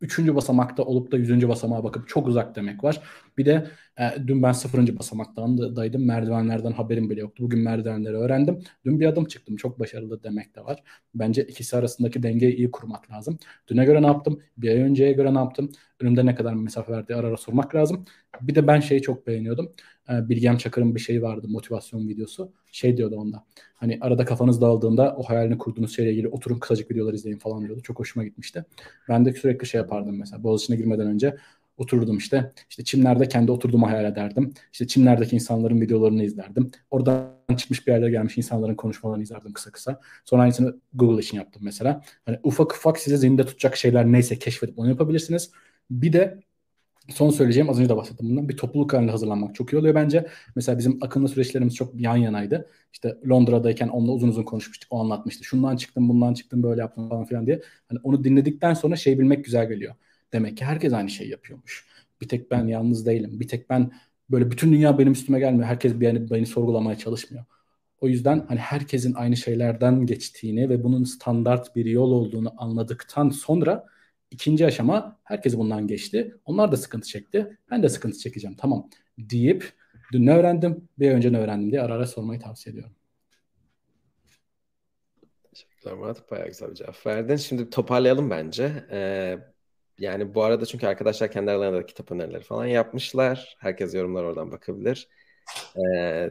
[0.00, 3.02] üçüncü basamakta olup da yüzüncü basamağa bakıp çok uzak demek var.
[3.38, 3.66] Bir de
[3.98, 6.06] e, dün ben sıfırıncı basamaktan daydım.
[6.06, 7.42] Merdivenlerden haberim bile yoktu.
[7.44, 8.62] Bugün merdivenleri öğrendim.
[8.84, 9.56] Dün bir adım çıktım.
[9.56, 10.82] Çok başarılı demek de var.
[11.14, 13.38] Bence ikisi arasındaki dengeyi iyi kurmak lazım.
[13.68, 14.42] Düne göre ne yaptım?
[14.56, 15.70] Bir ay önceye göre ne yaptım?
[16.00, 18.04] Önümde ne kadar mesafe verdiği ara ara sormak lazım.
[18.40, 19.72] Bir de ben şeyi çok beğeniyordum.
[20.10, 22.52] E, Bilgem Çakır'ın bir şeyi vardı motivasyon videosu.
[22.72, 23.44] Şey diyordu onda.
[23.74, 27.82] Hani arada kafanız dağıldığında o hayalini kurduğunuz şeyle ilgili oturun kısacık videolar izleyin falan diyordu.
[27.82, 28.64] Çok hoşuma gitmişti.
[29.08, 30.42] Ben de sürekli şey yapardım mesela.
[30.42, 31.36] Boğaziçi'ne girmeden önce
[31.78, 32.52] oturdum işte.
[32.70, 34.54] İşte çimlerde kendi oturduğumu hayal ederdim.
[34.72, 36.70] İşte çimlerdeki insanların videolarını izlerdim.
[36.90, 40.00] Oradan çıkmış bir yerlere gelmiş insanların konuşmalarını izlerdim kısa kısa.
[40.24, 42.02] Sonra aynısını Google için yaptım mesela.
[42.26, 45.50] Hani ufak ufak size zihinde tutacak şeyler neyse keşfedip onu yapabilirsiniz.
[45.90, 46.40] Bir de
[47.08, 48.48] son söyleyeceğim az önce de bahsettim bundan.
[48.48, 50.26] Bir topluluk halinde hazırlanmak çok iyi oluyor bence.
[50.56, 52.68] Mesela bizim akıllı süreçlerimiz çok yan yanaydı.
[52.92, 54.92] İşte Londra'dayken onunla uzun uzun konuşmuştuk.
[54.92, 55.44] O anlatmıştı.
[55.44, 57.62] Şundan çıktım, bundan çıktım, böyle yaptım falan filan diye.
[57.88, 59.94] Hani onu dinledikten sonra şey bilmek güzel geliyor.
[60.32, 61.86] Demek ki herkes aynı şeyi yapıyormuş.
[62.20, 63.40] Bir tek ben yalnız değilim.
[63.40, 63.92] Bir tek ben
[64.30, 65.66] böyle bütün dünya benim üstüme gelmiyor.
[65.66, 67.44] Herkes beni, beni sorgulamaya çalışmıyor.
[68.00, 73.86] O yüzden hani herkesin aynı şeylerden geçtiğini ve bunun standart bir yol olduğunu anladıktan sonra
[74.30, 76.36] ikinci aşama herkes bundan geçti.
[76.44, 77.58] Onlar da sıkıntı çekti.
[77.70, 78.56] Ben de sıkıntı çekeceğim.
[78.56, 79.72] Tamam deyip
[80.12, 82.94] dün ne öğrendim, bir önce ne öğrendim diye ara ara sormayı tavsiye ediyorum.
[85.54, 86.30] Teşekkürler Murat.
[86.30, 87.36] Bayağı güzel bir cevap verdin.
[87.36, 88.86] Şimdi toparlayalım bence.
[88.90, 89.38] Ee,
[89.98, 93.56] yani bu arada çünkü arkadaşlar kendi aralarında da kitap önerileri falan yapmışlar.
[93.60, 95.08] Herkes yorumlar oradan bakabilir.
[95.76, 96.30] Ee,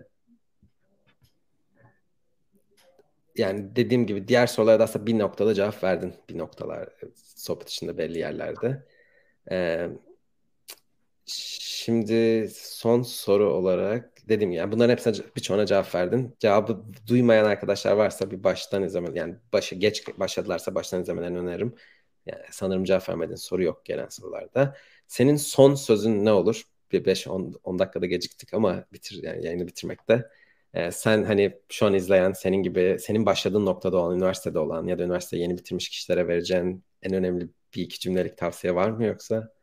[3.38, 6.14] yani dediğim gibi diğer sorulara da aslında bir noktada cevap verdin.
[6.30, 8.86] Bir noktalar sohbet içinde belli yerlerde.
[9.52, 9.90] Ee,
[11.26, 16.36] şimdi son soru olarak dediğim gibi yani bunların hepsine birçoğuna cevap verdin.
[16.40, 19.18] Cevabı duymayan arkadaşlar varsa bir baştan izlemeli.
[19.18, 21.76] Yani başı geç başladılarsa baştan izlemelerini öneririm.
[22.28, 24.76] Yani sanırım cevap vermediğin soru yok gelen sorularda.
[25.08, 26.64] Senin son sözün ne olur?
[26.92, 30.30] Bir 5-10 dakikada geciktik ama bitir yani yayını bitirmekte.
[30.74, 35.00] Ee, sen hani şu an izleyen senin gibi senin başladığın noktada olan üniversitede olan ya
[35.00, 39.54] da üniversite yeni bitirmiş kişilere vereceğin en önemli bir iki cümlelik tavsiye var mı yoksa?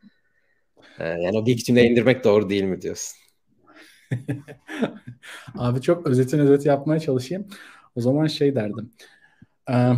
[0.99, 3.19] Ee, yani o bir iki cümle indirmek doğru değil mi diyorsun?
[5.59, 7.49] Abi çok özetin özeti yapmaya çalışayım.
[7.95, 8.91] O zaman şey derdim.
[9.71, 9.93] Ee,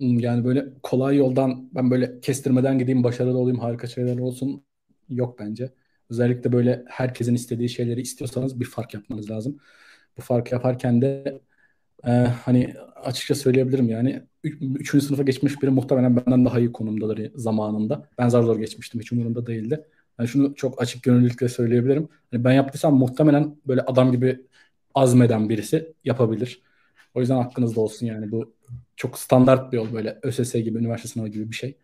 [0.00, 4.64] yani böyle kolay yoldan ben böyle kestirmeden gideyim, başarılı olayım, harika şeyler olsun
[5.08, 5.72] yok bence.
[6.10, 9.58] Özellikle böyle herkesin istediği şeyleri istiyorsanız bir fark yapmanız lazım.
[10.18, 11.40] Bu fark yaparken de
[12.06, 12.10] e,
[12.44, 18.08] hani açıkça söyleyebilirim yani üçüncü sınıfa geçmiş biri muhtemelen benden daha iyi konumdadır zamanında.
[18.18, 19.00] Ben zar zor geçmiştim.
[19.00, 19.84] Hiç umurumda değildi.
[20.18, 22.08] Yani şunu çok açık gönüllülükle söyleyebilirim.
[22.30, 24.40] Hani ben yaptıysam muhtemelen böyle adam gibi
[24.94, 26.62] azmeden birisi yapabilir.
[27.14, 28.54] O yüzden aklınızda olsun yani bu
[28.96, 31.76] çok standart bir yol böyle ÖSS gibi, üniversite sınavı gibi bir şey.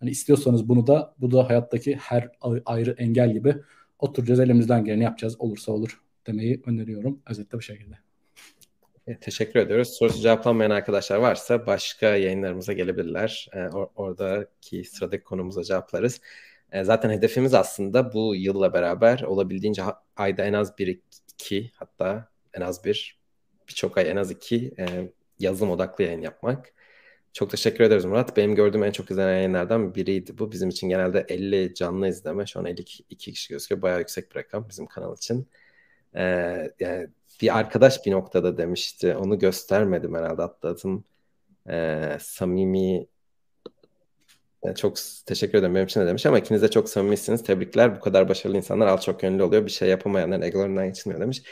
[0.00, 2.28] Hani istiyorsanız bunu da bu da hayattaki her
[2.64, 3.56] ayrı engel gibi
[3.98, 7.98] oturacağız elimizden geleni yapacağız olursa olur demeyi öneriyorum özetle bu şekilde.
[9.20, 9.88] Teşekkür ediyoruz.
[9.88, 13.48] Sorusu cevaplanmayan arkadaşlar varsa başka yayınlarımıza gelebilirler.
[13.52, 16.20] Ee, or- oradaki sıradaki konumuza cevaplarız.
[16.72, 19.82] Ee, zaten hedefimiz aslında bu yılla beraber olabildiğince
[20.16, 21.00] ayda en az bir
[21.32, 23.21] iki hatta en az bir
[23.68, 26.72] birçok ay en az iki e, yazılım odaklı yayın yapmak.
[27.32, 28.36] Çok teşekkür ederiz Murat.
[28.36, 30.52] Benim gördüğüm en çok izlenen yayınlardan biriydi bu.
[30.52, 32.46] Bizim için genelde 50 canlı izleme.
[32.46, 33.82] Şu an 52 kişi gözüküyor.
[33.82, 35.48] Bayağı yüksek bir rakam bizim kanal için.
[36.16, 36.22] Ee,
[36.80, 37.08] yani
[37.42, 39.16] bir arkadaş bir noktada demişti.
[39.16, 41.04] Onu göstermedim herhalde atladım.
[41.70, 43.06] Ee, samimi
[44.64, 44.96] yani çok
[45.26, 47.42] teşekkür ederim benim için de demiş ama ikiniz de çok samimisiniz.
[47.42, 47.96] Tebrikler.
[47.96, 49.66] Bu kadar başarılı insanlar al çok yönlü oluyor.
[49.66, 51.42] Bir şey yapamayanların egolarından geçilmiyor demiş.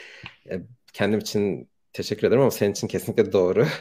[0.49, 0.61] Ee,
[0.93, 3.67] kendim için teşekkür ederim ama senin için kesinlikle doğru.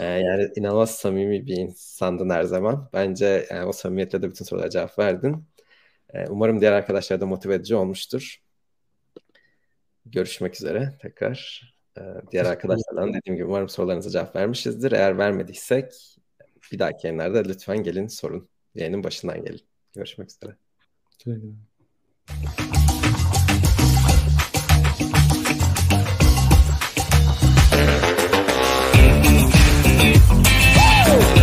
[0.00, 2.90] Ee, yani inanılmaz samimi bir insandın her zaman.
[2.92, 5.46] Bence yani o samimiyetle de bütün sorulara cevap verdin.
[6.14, 8.36] Ee, umarım diğer arkadaşlar da motive edici olmuştur.
[10.06, 11.62] Görüşmek üzere tekrar.
[11.98, 14.92] Ee, diğer arkadaşlardan dediğim gibi umarım sorularınıza cevap vermişizdir.
[14.92, 15.92] Eğer vermediysek
[16.72, 18.48] bir dahaki yayınlarda lütfen gelin sorun.
[18.74, 19.60] Yayının başından gelin.
[19.92, 20.56] Görüşmek üzere.
[21.18, 22.59] Teşekkür
[31.10, 31.39] Whoa.